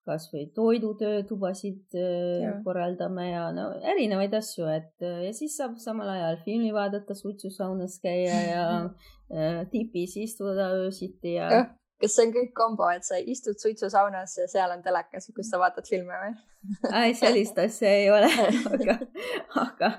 [0.09, 2.53] kasvõi toidutöötubasid äh, ja.
[2.65, 7.99] korraldame ja no erinevaid asju, et äh, ja siis saab samal ajal filmi vaadata, suitsusaunas
[8.05, 8.65] käia ja
[9.37, 11.67] äh, tipis istuda öösiti ja, ja
[12.01, 15.59] kas see on kõik kombo, et sa istud suitsusaunas ja seal on telekas, kus sa
[15.63, 16.37] vaatad filme või?
[17.01, 18.31] ei, sellist asja ei ole,
[18.75, 18.99] aga,
[19.65, 19.91] aga,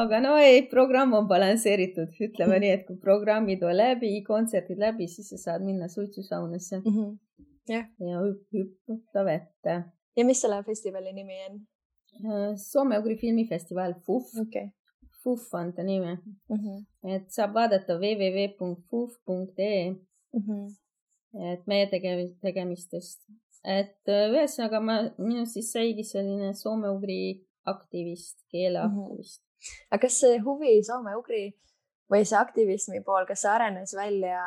[0.00, 5.08] aga no ei, programm on balansseeritud, ütleme nii, et kui programmid on läbi, kontserdid läbi,
[5.10, 6.92] siis sa saad minna suitsusaunasse mm.
[6.92, 7.16] -hmm
[7.68, 7.86] yeah.
[7.98, 8.20] ja
[8.52, 9.84] hüpata vette.
[10.16, 11.60] ja mis selle festivali nimi on?
[12.24, 14.68] Äh, Soome-ugri filmifestival FUF okay..
[15.22, 16.56] FUF on ta nimi mm.
[16.56, 16.84] -hmm.
[17.14, 19.98] et saab vaadata www.fuf.ee mm.
[20.40, 20.62] -hmm.
[21.38, 23.22] Et meie tege-, tegemistest,
[23.64, 29.48] et äh, ühesõnaga ma, minust siis saigi selline soome-ugri aktivist, keeleaktivist mm.
[29.48, 29.82] -hmm.
[29.90, 31.44] aga kas see huvi soome-ugri
[32.12, 34.40] või see aktivismi pool, kas see arenes välja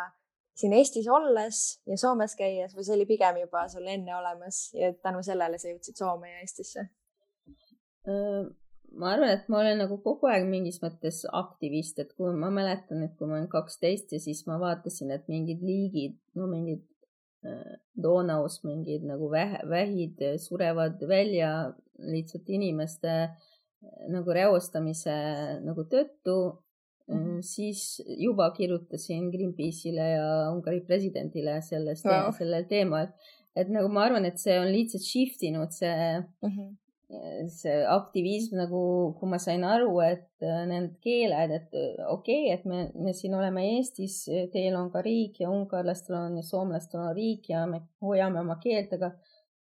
[0.58, 4.92] siin Eestis olles ja Soomes käies või see oli pigem juba sul enne olemas ja
[4.94, 6.88] tänu sellele sa jõudsid Soome ja Eestisse?
[9.00, 13.04] Ma arvan, et ma olen nagu kogu aeg mingis mõttes aktivist, et kui ma mäletan,
[13.06, 16.88] et kui ma olin kaksteist ja siis ma vaatasin, et mingid liigid, no mingid
[17.98, 23.16] Donaus mingid nagu väh, vähid surevad välja lihtsalt inimeste
[24.14, 25.16] nagu reostamise
[25.66, 26.36] nagu tõttu
[27.12, 33.10] Mm, siis juba kirjutasin Greenpeace'ile ja Ungari presidendile sellest wow., sellel teemal.
[33.56, 36.70] et nagu ma arvan, et see on lihtsalt shift inud, see mm, -hmm.
[37.52, 38.82] See aktivism nagu,
[39.20, 43.14] kui ma sain aru, et äh, need keeled, et äh, okei okay,, et me, me
[43.18, 47.66] siin oleme Eestis, teil on ka riik ja ungarlastel on ja soomlastel on riik ja
[47.70, 49.12] me hoiame oma keelt, aga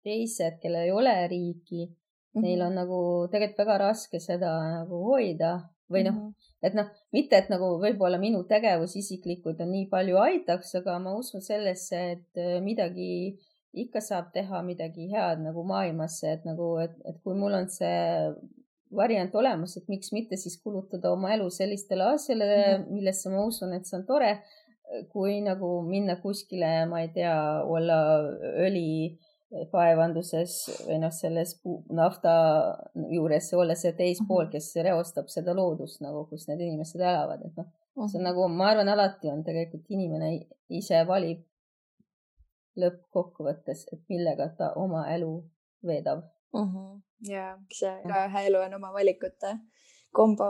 [0.05, 2.45] teised, kellel ei ole riiki mm, -hmm.
[2.45, 5.57] neil on nagu tegelikult väga raske seda nagu hoida
[5.89, 9.85] või noh mm -hmm., et noh, mitte et nagu võib-olla minu tegevus isiklikult on nii
[9.91, 13.39] palju aitaks, aga ma usun sellesse, et äh, midagi
[13.73, 17.99] ikka saab teha midagi head nagu maailmasse, et nagu, et, et kui mul on see
[18.95, 22.91] variant olemas, et miks mitte siis kulutada oma elu sellistele asjadele mm, -hmm.
[22.93, 24.31] millesse ma usun, et see on tore,
[25.13, 27.97] kui nagu minna kuskile, ma ei tea, olla
[28.65, 30.55] õlikaevanduses
[30.87, 31.61] või noh, selles
[32.01, 32.31] nafta
[33.13, 34.51] juures olla see teispool, mhm.
[34.55, 37.67] kes reostab seda loodust nagu, kus need inimesed elavad, et noh,
[38.07, 38.27] see on mhm.
[38.31, 40.27] nagu, ma arvan, alati on tegelikult inimene
[40.81, 41.45] ise valib
[42.81, 45.31] lõppkokkuvõttes, et millega ta oma elu
[45.85, 46.65] veedab mm.
[46.65, 46.99] -hmm.
[47.29, 49.55] ja, see igaühe elu on oma valikute
[50.11, 50.49] kombo.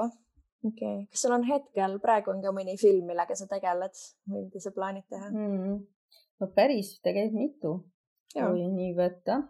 [0.65, 4.43] okei okay., kas sul on hetkel, praegu on ka mõni film, millega sa tegeled või
[4.47, 5.55] mida sa plaanid teha mm?
[5.55, 5.79] -hmm.
[6.39, 7.73] no päris tegelikult mitu,
[8.33, 9.43] kui nii võtta.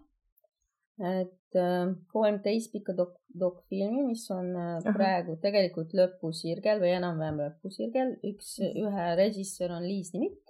[0.99, 4.93] et äh, kolmteist pikka dok-, dokfilmi, mis on äh, Aha.
[4.97, 8.17] praegu tegelikult lõpusirgel või enam-vähem lõpusirgel.
[8.33, 8.85] üks, mhm.
[8.85, 10.48] ühe režissöör on Liis Nimik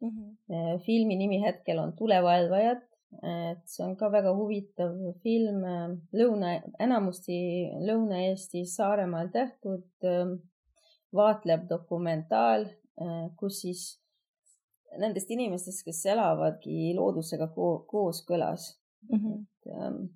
[0.00, 0.10] mm.
[0.10, 0.80] -hmm.
[0.86, 2.88] filmi nimi hetkel on Tulevalvajad
[3.22, 4.92] et see on ka väga huvitav
[5.24, 5.62] film,
[6.20, 7.38] lõuna, enamasti
[7.88, 9.86] Lõuna-Eesti Saaremaal tehtud,
[11.16, 12.66] vaatleb dokumentaal,
[13.40, 13.86] kus siis
[15.00, 18.70] nendest inimestest, kes elavadki loodusega ko kooskõlas
[19.08, 19.24] mm.
[19.66, 20.08] -hmm.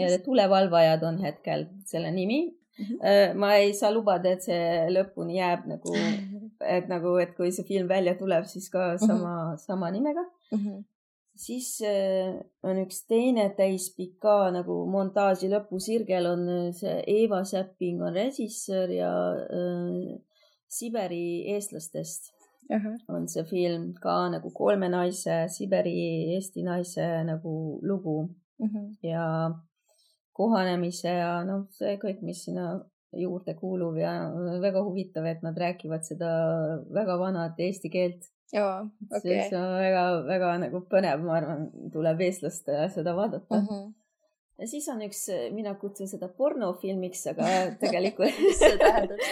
[0.00, 2.84] ja tulevalvajad on hetkel selle nimi mm.
[2.84, 3.34] -hmm.
[3.38, 5.94] ma ei saa lubada, et see lõpuni jääb nagu,
[6.60, 9.06] et nagu, et kui see film välja tuleb, siis ka mhm.
[9.06, 9.64] sama mm, -hmm.
[9.66, 10.58] sama nimega mm.
[10.58, 10.84] -hmm
[11.36, 18.02] siis äh, on üks teine täispikk ka nagu montaaži lõpusirgel on äh, see Eeva Säpping
[18.02, 19.12] on režissöör ja
[19.44, 20.16] äh,
[20.68, 22.32] Siberi eestlastest
[22.70, 22.96] uh -huh.
[23.08, 28.18] on see film ka nagu kolme naise, Siberi eesti naise nagu lugu
[28.58, 28.88] uh -huh.
[29.02, 29.50] ja
[30.32, 32.80] kohanemise ja noh, see kõik, mis sinna
[33.12, 34.12] juurde kuuluv ja
[34.62, 36.30] väga huvitav, et nad räägivad seda
[36.94, 38.80] väga vanat eesti keelt jaa,
[39.10, 39.48] okei okay..
[39.50, 43.66] see on väga-väga nagu põnev, ma arvan, tuleb eestlaste seda vaadata mm.
[43.66, 43.88] -hmm.
[44.60, 45.22] ja siis on üks,
[45.54, 47.48] mina kutsun seda pornofilmiks, aga
[47.82, 49.24] tegelikult mis see tähendab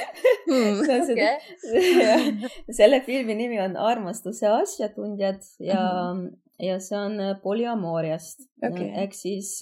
[0.48, 0.80] hmm,
[1.12, 2.48] okay.
[2.80, 5.80] selle filmi nimi on Armastuse asjatundjad ja
[6.14, 6.66] mm, -hmm.
[6.66, 8.90] ja see on polüamooriast okay..
[9.04, 9.60] ehk siis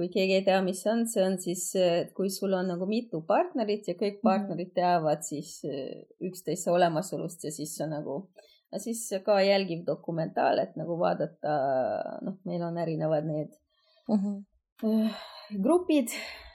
[0.00, 1.64] kui keegi ei tea, mis see on, see on siis,
[2.16, 4.24] kui sul on nagu mitu partnerit ja kõik mhm.
[4.24, 5.58] partnerid teavad siis
[6.24, 8.22] üksteise olemasolust ja siis sa nagu
[8.80, 11.56] siis ka jälgiv dokumentaal, et nagu vaadata,
[12.24, 13.50] noh, meil on erinevad need
[14.08, 14.38] uh mhm.
[14.82, 15.10] -huh.
[15.62, 16.14] grupid,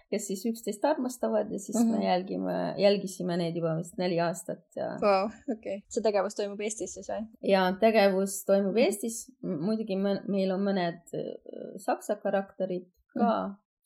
[0.09, 1.91] kes siis üksteist armastavad ja siis uh -huh.
[1.91, 2.05] me mhm.
[2.05, 5.29] jälgime, jälgisime neid juba vist neli aastat ja wow,.
[5.53, 7.27] okay., see tegevus toimub Eestis siis või?
[7.43, 9.95] ja tegevus toimub Eestis, muidugi
[10.27, 11.15] meil on mõned
[11.77, 13.36] saksa karakterid ka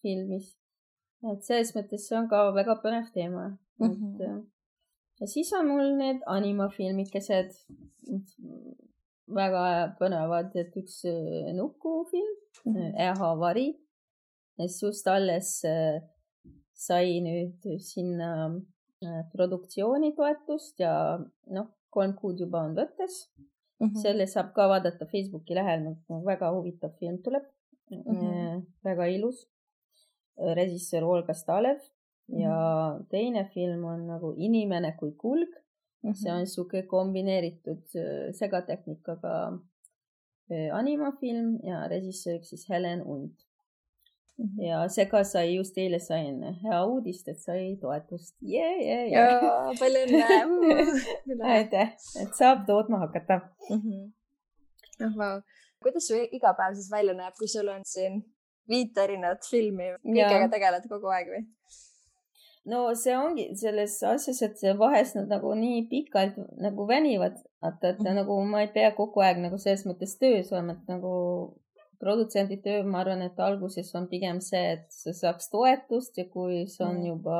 [0.01, 0.55] filmis.
[1.31, 4.13] et selles mõttes see on ka väga põnev teema uh, -huh.
[4.23, 4.45] et
[5.19, 7.51] ja siis on mul need animafilmikesed,
[9.39, 9.63] väga
[9.99, 12.31] põnevad, et üks äh, nukufilm
[12.65, 12.93] mm -hmm.
[13.07, 13.67] Eha vari,
[14.57, 16.01] mis just alles äh,
[16.73, 18.31] sai nüüd sinna
[19.03, 20.93] äh, produktsioonitoetust ja
[21.47, 23.87] noh, kolm kuud juba on võttes mm.
[23.87, 24.01] -hmm.
[24.01, 27.43] selle saab ka vaadata Facebooki lehel, väga huvitav film tuleb
[27.89, 28.03] mm.
[28.03, 28.65] -hmm.
[28.83, 29.47] väga ilus.
[30.55, 31.79] režissöör Olga Stalev
[32.27, 33.05] ja mhm.
[33.09, 35.49] teine film on nagu Inimene kui kulg
[36.03, 36.11] mm.
[36.11, 36.13] -hmm.
[36.13, 39.59] see on sihuke kombineeritud äh, segatehnikaga
[40.51, 43.45] äh, animafilm ja režissööriks siis Helen Unt
[44.37, 44.45] mm.
[44.45, 44.63] -hmm.
[44.63, 48.81] ja see ka sai, just eile sain hea uudist, et sai toetust yeah,.
[48.81, 49.79] Yeah, yeah.
[49.79, 53.81] palju õnne aitäh, et saab tootma hakata mm.
[53.81, 54.11] -hmm.
[55.05, 55.41] oh, wow.
[55.83, 58.21] Kuidas su igapäev siis välja näeb, kui sul on siin
[58.69, 61.45] viit erinevat filmi, kõigega tegeled kogu aeg või?
[62.69, 67.99] no see ongi selles asjas, et vahest nad nagu nii pikalt nagu venivad, vaata, et
[67.99, 68.19] mm -hmm.
[68.21, 71.13] nagu ma ei pea kogu aeg nagu selles mõttes töös olema, et nagu
[71.99, 76.67] produtsendi töö, ma arvan, et alguses on pigem see, et sa saaks toetust ja kui
[76.67, 77.07] see on -hmm.
[77.07, 77.39] juba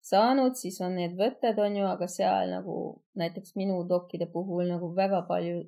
[0.00, 2.76] saanud, siis on need võtted, on ju, aga seal nagu
[3.20, 5.64] näiteks minu dokkide puhul nagu väga palju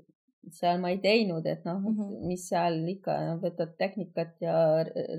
[0.53, 2.26] seal ma ei teinud, et noh mm, -hmm.
[2.30, 4.57] mis seal ikka, võtad tehnikat ja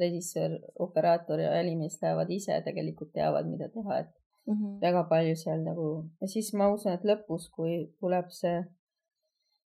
[0.01, 4.13] režissöör, operaator ja helimees lähevad ise, tegelikult teavad, mida teha, et
[4.47, 4.80] mm -hmm.
[4.82, 5.88] väga palju seal nagu
[6.21, 8.63] ja siis ma usun, et lõpus, kui tuleb see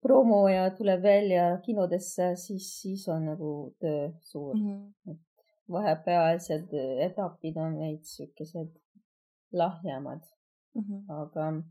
[0.02, 4.70] promo ja tuleb välja kinodesse, siis, siis on nagu töö suur mm.
[4.70, 5.12] -hmm.
[5.12, 5.20] et
[5.72, 6.74] vahepealsed
[7.08, 8.72] etapid on veits siukesed
[9.52, 10.22] lahjemad
[10.76, 10.82] mm.
[10.82, 11.02] -hmm.
[11.22, 11.64] aga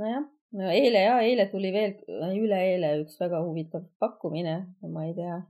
[0.00, 0.24] nojah
[0.56, 1.96] no eile ja eile tuli veel,
[2.38, 4.56] üleeile üks väga huvitav pakkumine,
[4.92, 5.40] ma ei tea.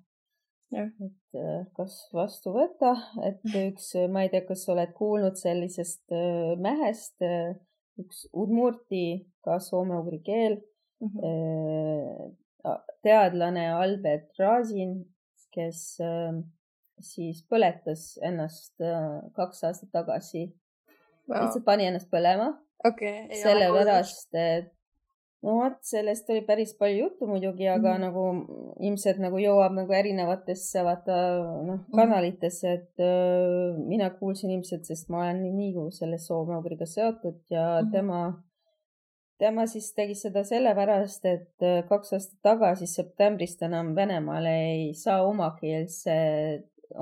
[0.77, 2.97] et äh, kas vastu võtta,
[3.29, 7.55] et üks, ma ei tea, kas sa oled kuulnud sellisest äh, mähest, äh,
[8.03, 9.07] üks udmurti,
[9.47, 10.59] ka soome-ugri keel
[11.01, 11.13] mm.
[11.13, 12.35] -hmm.
[13.07, 14.99] teadlane Albert Rasin,
[15.55, 16.01] kes
[17.03, 20.47] siis põletas ennast äh, kaks aastat tagasi
[21.29, 21.43] wow.
[21.43, 22.53] lihtsalt pani ennast põlema
[22.85, 23.29] okay,.
[23.43, 24.73] sellepärast, et
[25.47, 28.05] no vot, sellest oli päris palju juttu muidugi, aga mm.
[28.07, 28.25] nagu
[28.89, 31.17] ilmselt nagu jõuab nagu erinevatesse vaata
[31.67, 31.93] noh, mhm.
[31.95, 37.67] kanalitesse, et äh, mina kuulsin ilmselt, sest ma olen nii, nii selle soome-ugriga seotud ja
[37.83, 37.93] mm.
[37.95, 38.23] tema,
[39.43, 44.89] tema siis tegi seda sellepärast, et äh, kaks aastat tagasi septembris ta enam Venemaale ei
[44.99, 46.17] saa omakeelse,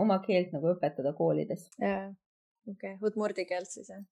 [0.01, 1.70] oma keelt nagu õpetada koolides.
[1.79, 2.11] jaa,
[2.68, 4.05] okei okay., udmurdi keelt siis jah?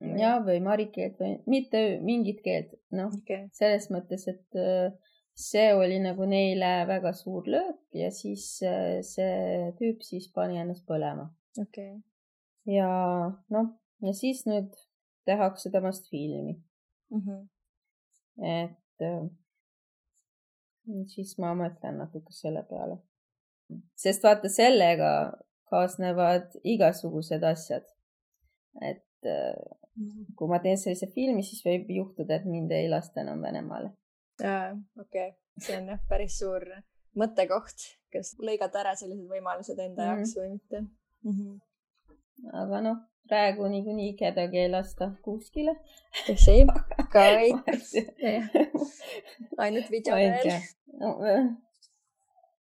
[0.00, 4.92] Ja, või marikeelt või mitte mingit keelt, noh okay., selles mõttes, et äh,
[5.38, 10.86] see oli nagu neile väga suur löök ja siis äh, see tüüp siis pani ennast
[10.88, 11.28] põlema.
[11.60, 11.98] okay..
[12.70, 12.90] ja
[13.54, 13.74] noh,
[14.04, 14.70] ja siis nüüd
[15.28, 16.56] tehakse temast filmi
[17.10, 17.20] mm.
[17.20, 17.42] -hmm.
[18.62, 19.28] et äh,
[21.10, 23.02] siis ma mõtlen natuke selle peale.
[23.96, 25.10] sest vaata, sellega
[25.68, 27.84] kaasnevad igasugused asjad.
[28.80, 29.87] et Mhm.
[30.38, 33.92] Kui ma teen sellise filmi, siis võib juhtuda, et mind ei lasta enam Venemaale.
[34.40, 36.64] okei okay., see on jah päris suur
[37.18, 41.32] mõttekoht, kas lõigata ära sellised võimalused enda mm jaoks või mitte mm.
[41.32, 41.56] -hmm.
[42.62, 45.74] aga noh, praegu niikuinii kedagi ei lasta kuskile.
[46.26, 46.60] tõsi,
[47.12, 47.72] ka kõik.
[49.58, 50.52] ainult videodel
[51.00, 51.14] no,.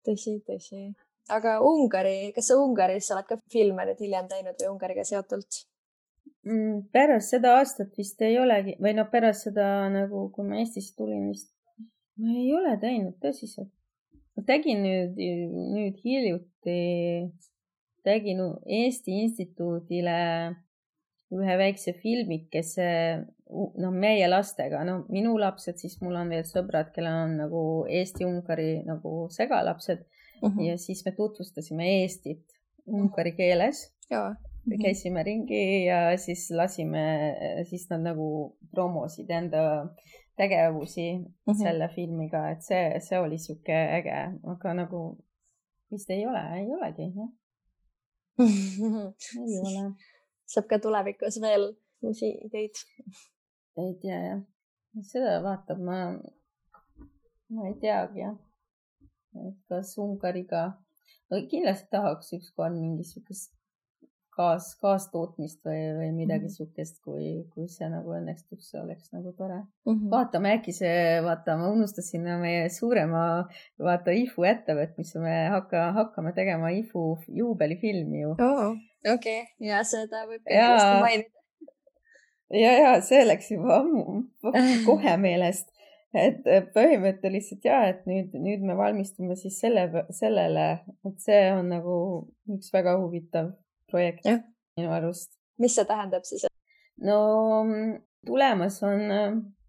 [0.04, 0.86] tõsi, tõsi.
[1.28, 5.64] aga Ungari, kas sa Ungaris oled ka filme nüüd hiljem teinud või Ungariga seotult?
[6.44, 10.92] Mm, pärast seda aastat vist ei olegi või noh, pärast seda nagu, kui ma Eestisse
[10.98, 11.48] tulin vist,
[12.20, 13.70] ma ei ole teinud tõsiselt.
[14.36, 16.76] ma tegin nüüd, nüüd hiljuti,
[18.04, 20.18] tegin Eesti Instituudile
[21.34, 22.88] ühe väikse filmikese,
[23.48, 28.82] noh, meie lastega, no minu lapsed, siis mul on veel sõbrad, kellel on nagu Eesti-Ungari
[28.84, 30.58] nagu segalapsed uh mhm.
[30.58, 30.66] -huh.
[30.68, 32.44] ja siis me tutvustasime Eestit
[32.84, 33.94] ungari keeles.
[34.10, 34.34] jaa
[34.66, 34.82] Mhm.
[34.82, 37.04] käisime ringi ja siis lasime,
[37.68, 39.60] siis nad nagu promosid enda
[40.36, 41.62] tegevusi mm -hmm.
[41.62, 44.20] selle filmiga, et see, see oli sihuke äge,
[44.52, 45.00] aga nagu
[45.92, 47.30] vist ei ole, ei olegi, jah.
[49.48, 49.92] ei ole.
[50.46, 52.74] saab ka tulevikus veel uusi ideid.
[53.82, 54.40] ei tea jah,
[55.02, 55.98] seda vaatab, ma,
[57.48, 58.36] ma ei teagi jah,
[59.68, 60.62] kas Ungariga,
[61.50, 63.52] kindlasti tahaks ükskord mingi sihukest
[64.36, 66.54] kaas, kaastootmist või, või midagi mm -hmm.
[66.56, 69.92] sihukest, kui, kui see nagu õnnestuks, see oleks nagu tore mm.
[69.92, 70.10] -hmm.
[70.10, 73.24] vaatame, äkki see, vaata, ma unustasin meie suurema,
[73.88, 78.74] vaata, IFU ettevõtmise, me hakka, hakkame tegema IFU juubelifilmi ju oh,.
[79.14, 81.30] okei okay., ja seda võib kindlasti mainida.
[82.64, 84.24] ja, ja see läks juba ammu,
[84.88, 85.70] kohe meelest
[86.14, 90.68] et põhimõtteliselt ja, et nüüd, nüüd me valmistume siis selle, sellele,
[91.08, 91.96] et see on nagu
[92.54, 93.50] üks väga huvitav
[93.94, 94.40] projekt ja.
[94.78, 95.38] minu arust.
[95.62, 96.48] mis see tähendab siis?
[97.08, 97.18] no
[98.26, 99.00] tulemas on,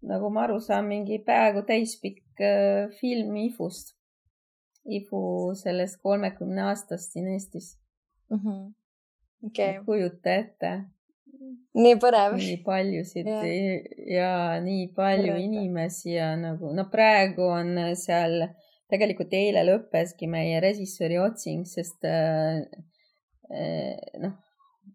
[0.06, 3.94] nagu ma aru saan, mingi peaaegu täispikk äh, film IFU-st.
[4.86, 5.20] IFU
[5.58, 7.72] sellest kolmekümne aastast siin Eestis
[8.30, 8.38] mm.
[8.38, 8.74] -hmm.
[9.46, 9.80] Okay.
[9.84, 10.70] kujuta ette.
[11.74, 12.36] nii põnev.
[12.40, 13.40] nii paljusid ja,
[14.14, 15.42] ja nii palju Põreta.
[15.42, 18.46] inimesi ja nagu, no praegu on seal,
[18.88, 22.62] tegelikult eile lõppeski meie režissööri otsing, sest äh,
[24.22, 24.36] noh,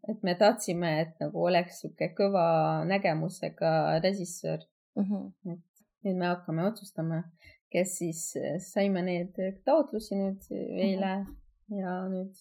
[0.08, 2.46] et me tahtsime, et nagu oleks sihuke kõva
[2.90, 4.64] nägemusega režissöör
[4.96, 5.04] mm.
[5.04, 5.54] -hmm.
[5.54, 7.24] et nüüd me hakkame otsustama,
[7.72, 11.82] kes siis, eh, saime need taotlusi nüüd eile mm -hmm.
[11.82, 12.34] ja nüüd.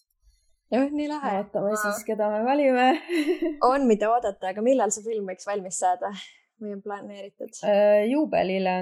[0.70, 1.32] jah, nii lahe.
[1.36, 1.82] vaatame Aa.
[1.84, 2.88] siis, keda me valime
[3.70, 6.12] on, mida oodata, aga millal see film võiks valmis saada
[6.60, 8.10] või on planeeritud uh,?
[8.10, 8.76] juubelile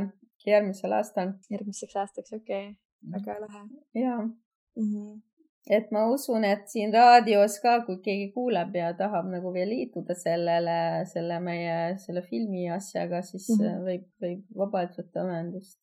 [0.46, 1.32] järgmisel aastal.
[1.50, 2.76] järgmiseks aastaks, okei okay.,
[3.12, 3.64] väga lahe.
[3.94, 4.34] jaa mm.
[4.76, 5.27] -hmm
[5.68, 10.16] et ma usun, et siin raadios ka, kui keegi kuuleb ja tahab nagu veel liituda
[10.16, 10.76] sellele,
[11.12, 13.82] selle meie, selle filmi asjaga, siis mm -hmm.
[13.88, 15.78] võib, võib vabalt võtta ühendust.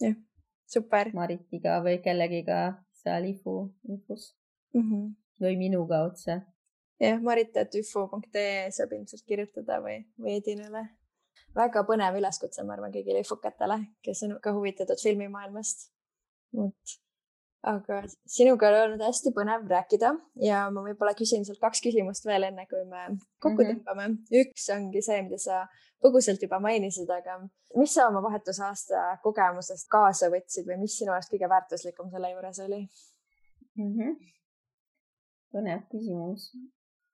[0.00, 0.14] jah,
[0.66, 1.10] super.
[1.14, 2.60] Maritiga või kellegiga
[3.02, 3.56] seal IFU,
[3.94, 4.36] IFUs
[4.74, 4.82] mm.
[4.82, 5.10] -hmm.
[5.42, 6.40] või minuga otse.
[7.00, 10.86] jah, marit.üfu.ee saab ilmselt kirjutada või, või Edinale.
[11.56, 15.90] väga põnev üleskutse, ma arvan, kõigile ifukatele, kes on ka huvitatud filmimaailmast.
[16.54, 16.98] vot
[17.66, 20.12] aga sinuga on olnud hästi põnev rääkida
[20.44, 23.08] ja ma võib-olla küsin sult kaks küsimust veel, enne kui me
[23.42, 23.80] kokku mm -hmm.
[23.82, 24.16] tõmbame.
[24.42, 25.66] üks ongi see, mida sa
[26.02, 27.40] põgusalt juba mainisid, aga
[27.76, 32.58] mis sa oma vahetusaasta kogemusest kaasa võtsid või mis sinu arust kõige väärtuslikum selle juures
[32.58, 32.88] oli
[33.76, 33.94] mm?
[33.94, 34.16] -hmm.
[35.52, 36.52] põnev küsimus.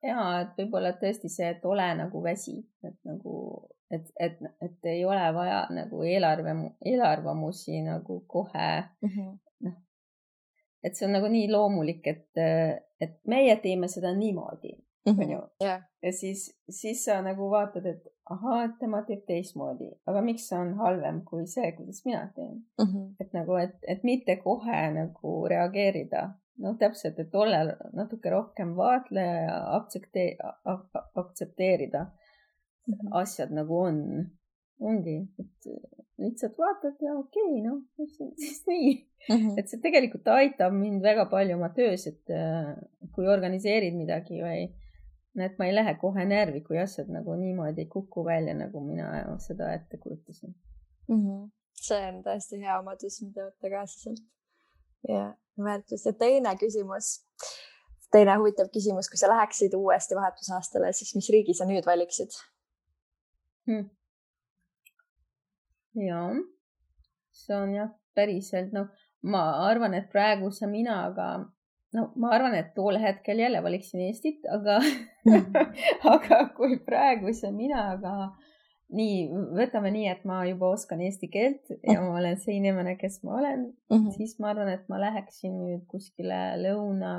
[0.03, 5.05] ja, et võib-olla tõesti see, et ole nagu väsi, et nagu, et, et, et ei
[5.05, 9.44] ole vaja nagu eelarve, eelarvamusi nagu kohe mm -hmm
[10.85, 12.29] et see on nagu nii loomulik, et,
[13.01, 14.75] et meie teeme seda niimoodi,
[15.07, 15.21] Mhm.
[15.21, 15.39] onju.
[15.61, 20.57] ja siis, siis sa nagu vaatad, et ahaa, et tema teeb teistmoodi, aga miks see
[20.59, 22.63] on halvem kui see, kuidas mina teen.
[22.81, 23.03] Mhm.
[23.21, 26.23] et nagu, et, et mitte kohe nagu reageerida,
[26.59, 30.37] noh, täpselt, et olla natuke rohkem vaatleja ja aktseptee-,
[31.15, 32.07] aktsepteerida
[32.89, 33.13] Mhm.
[33.13, 34.01] asjad nagu on.
[34.81, 37.83] ongi, et lihtsalt vaatad ja okei okay,, noh,
[38.43, 38.95] siis nii.
[39.29, 39.59] Mhm.
[39.59, 42.75] et see tegelikult aitab mind väga palju oma töös, et äh,
[43.15, 44.67] kui organiseerid midagi või
[45.45, 49.09] et ma ei lähe kohe närvi, kui asjad nagu niimoodi ei kuku välja, nagu mina
[49.43, 50.55] seda ette kujutasin.
[51.09, 51.49] Mhm.
[51.85, 54.23] see on tõesti hea omadus, mida võtta kaasa sealt.
[55.09, 55.25] ja
[55.61, 57.11] väärtus ja teine küsimus,
[58.13, 62.33] teine huvitav küsimus, kui sa läheksid uuesti vahetusaastale, siis mis riigi sa nüüd valiksid
[63.67, 63.91] hmm.?
[65.99, 66.23] Ja,
[67.35, 68.89] see on jah, päriselt, noh,
[69.27, 71.29] ma arvan, et praeguse minaga,
[71.97, 74.81] no ma arvan, et tol hetkel jälle valiksin Eestit, aga
[76.15, 78.33] aga kui praeguse minaga
[78.95, 83.23] nii, võtame nii, et ma juba oskan eesti keelt ja ma olen see inimene, kes
[83.25, 84.13] ma olen mm, -hmm.
[84.19, 87.15] siis ma arvan, et ma läheksin nüüd kuskile Lõuna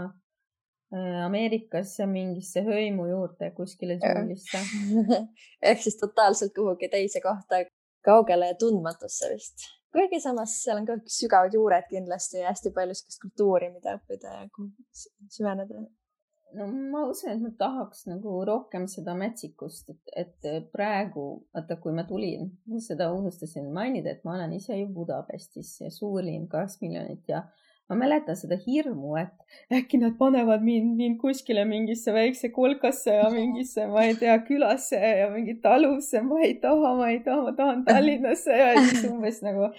[1.26, 4.62] Ameerikasse mingisse hõimu juurde, kuskile džunglisse.
[5.70, 7.64] ehk siis totaalselt kuhugi teise kohta,
[8.06, 9.68] kaugele ja tundmatusse vist.
[9.96, 14.34] kuigi samas seal on ka sügavad juured kindlasti ja hästi palju sihukest kultuuri, mida õppida
[14.42, 14.48] ja
[15.38, 15.86] süveneda.
[16.60, 21.96] no ma usun, et ma tahaks nagu rohkem seda metsikust, et, et praegu, vaata, kui
[21.96, 22.52] ma tulin,
[22.84, 27.46] seda unustasin mainida, et ma olen ise ju Budapestis, suurlinn, kaks miljonit ja
[27.90, 33.28] ma mäletan seda hirmu, et äkki nad panevad mind, mind kuskile mingisse väikse kolkasse ja
[33.30, 37.54] mingisse, ma ei tea, külasse ja mingi talusse, ma ei taha, ma ei taha, ma
[37.58, 38.58] tahan Tallinnasse.
[38.58, 39.70] Ja siis umbes nagu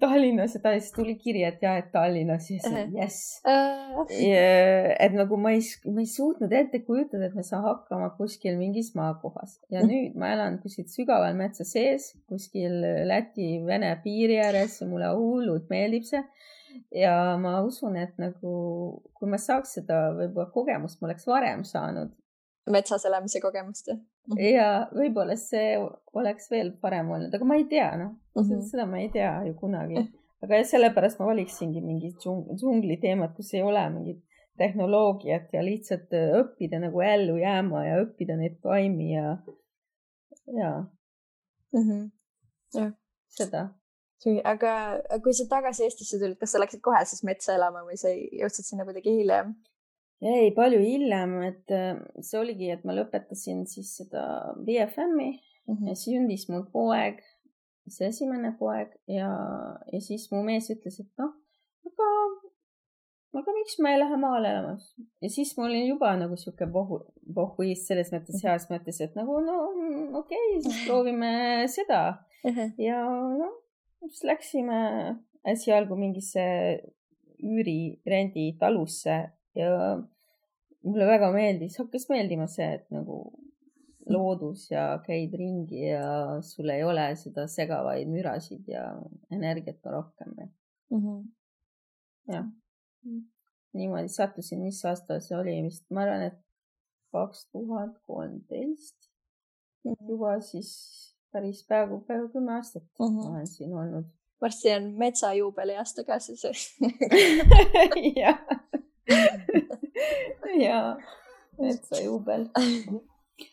[0.00, 2.48] Tallinnas ja siis tuli kiri, et jah, et Tallinnas.
[2.50, 3.42] Ja siis jess.
[4.08, 5.60] et nagu ma ei,
[5.92, 9.58] ma ei suutnud ette kujutada, et ma saan hakkama kuskil mingis maakohas.
[9.72, 12.80] Ja nüüd ma elan kuskil sügaval metsa sees, kuskil
[13.10, 16.24] Läti-Vene piiri ääres ja mulle hullult meeldib see
[16.94, 18.52] ja ma usun, et nagu
[19.14, 22.14] kui ma saaks seda võib-olla kogemust, ma oleks varem saanud.
[22.70, 23.98] metsas elamise kogemust jah?
[24.38, 25.74] ja võib-olla see
[26.14, 29.32] oleks veel parem olnud, aga ma ei tea, noh mm -hmm., seda ma ei tea
[29.46, 30.06] ju kunagi.
[30.44, 34.22] aga sellepärast ma valiksingi mingi džungli teemat, kus ei ole mingit
[34.60, 39.36] tehnoloogiat ja lihtsalt õppida nagu ellu jääma ja õppida neid taimi ja,
[40.60, 40.70] ja
[41.72, 41.82] mm.
[41.82, 42.10] -hmm.
[42.74, 42.92] jah.
[43.28, 43.68] seda
[44.44, 44.72] aga
[45.24, 48.68] kui sa tagasi Eestisse tulid, kas sa läksid kohe siis metsa elama või sa jõudsid
[48.68, 49.54] sinna kuidagi hiljem?
[50.20, 55.88] ei, palju hiljem, et äh, see oligi, et ma lõpetasin siis seda BFM-i mm -hmm.
[55.88, 57.22] ja sündis mul poeg,
[57.88, 59.30] see esimene poeg ja,
[59.92, 61.32] ja siis mu mees ütles, et noh,
[61.88, 62.10] aga,
[63.40, 64.76] aga miks ma ei lähe maale elama.
[65.22, 67.00] ja siis mul oli juba nagu sihuke pohhu,
[67.34, 69.56] pohhuist selles mõttes, heas mõttes, et nagu no
[70.20, 71.32] okei okay,, siis proovime
[71.78, 72.02] seda
[72.88, 73.00] ja
[73.40, 73.59] noh
[74.08, 74.80] siis läksime
[75.52, 76.44] esialgu mingisse
[77.40, 79.16] üürirendi talusse
[79.56, 79.70] ja
[80.84, 83.22] mulle väga meeldis, hakkas meeldima see, et nagu
[84.10, 88.84] loodus ja käid ringi ja sul ei ole seda segavaid mürasid ja
[89.32, 90.48] energiat on rohkem mm.
[90.96, 91.20] -hmm.
[92.32, 92.48] jah,
[93.72, 96.40] niimoodi sattusin, mis aasta see oli vist, ma arvan, et
[97.12, 99.10] kaks tuhat kolmteist
[99.84, 100.08] mhm.
[100.08, 100.72] juba siis
[101.32, 103.30] päris peaaegu, peaaegu kümme aastat mm -hmm.
[103.30, 104.04] olen siin olnud.
[104.40, 106.44] varsti on metsajuubeli aasta ka siis
[108.22, 108.38] jah,
[110.66, 110.96] ja
[111.60, 112.46] metsajuubel.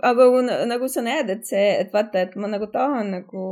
[0.01, 0.23] aga
[0.65, 3.43] nagu sa näed, et see, et vaata, et ma nagu tahan nagu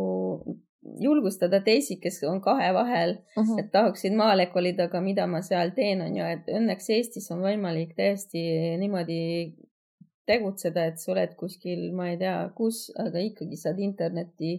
[1.01, 3.59] julgustada teisi, kes on kahe vahel uh, -huh.
[3.59, 7.41] et tahaksid maale kolida, aga mida ma seal teen, on ju, et õnneks Eestis on
[7.41, 8.43] võimalik täiesti
[8.81, 9.21] niimoodi
[10.29, 14.57] tegutseda, et sa oled kuskil, ma ei tea, kus, aga ikkagi saad interneti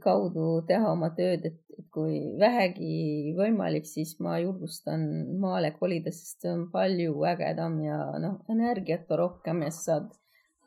[0.00, 1.60] kaudu teha oma tööd, et,
[1.92, 5.02] kui vähegi võimalik, siis ma julgustan
[5.42, 10.12] maale kolida, sest see on palju ägedam ja noh, energiat on rohkem ja sa saad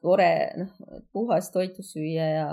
[0.04, 0.74] tore, noh,
[1.16, 2.48] puhast toitu süüa ja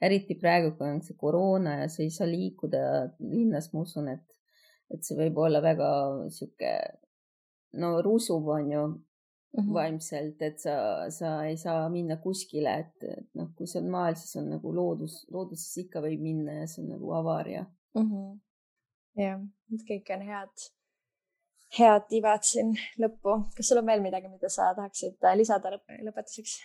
[0.00, 2.80] eriti praegu, kui on see koroona ja sa ei saa liikuda
[3.18, 4.24] linnas, ma usun, et,
[4.94, 5.90] et see võib olla väga
[6.32, 6.72] sihuke,
[7.82, 8.86] no rusuv on ju
[9.56, 9.74] -hmm.
[9.74, 10.74] vaimselt, et sa,
[11.10, 14.72] sa ei saa minna kuskile, et, et noh, kui sa oled maal, siis on nagu
[14.74, 18.02] loodus, loodusesse ikka võib minna ja see on nagu avar ja mm.
[18.10, 18.40] -hmm.
[19.22, 19.40] jah,
[19.90, 20.66] kõik on head,
[21.78, 23.38] head tivad siin lõppu.
[23.56, 26.60] kas sul on veel midagi, mida sa tahaksid äh, lisada lõp lõpetuseks?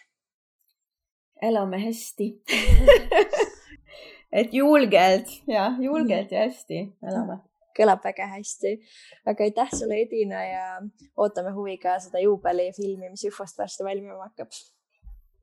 [1.41, 2.27] elame hästi
[4.39, 7.39] et julgelt ja julgelt ja hästi elame
[7.77, 8.75] kõlab väga hästi.
[9.25, 10.65] aga aitäh sulle, Edina ja
[11.17, 14.49] ootame huviga seda juubelifilmi, mis Üfost varsti valmima hakkab.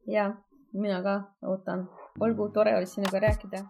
[0.06, 0.32] ja
[0.72, 1.88] mina ka ootan.
[2.20, 3.66] olgu, tore oli sinuga rääkida.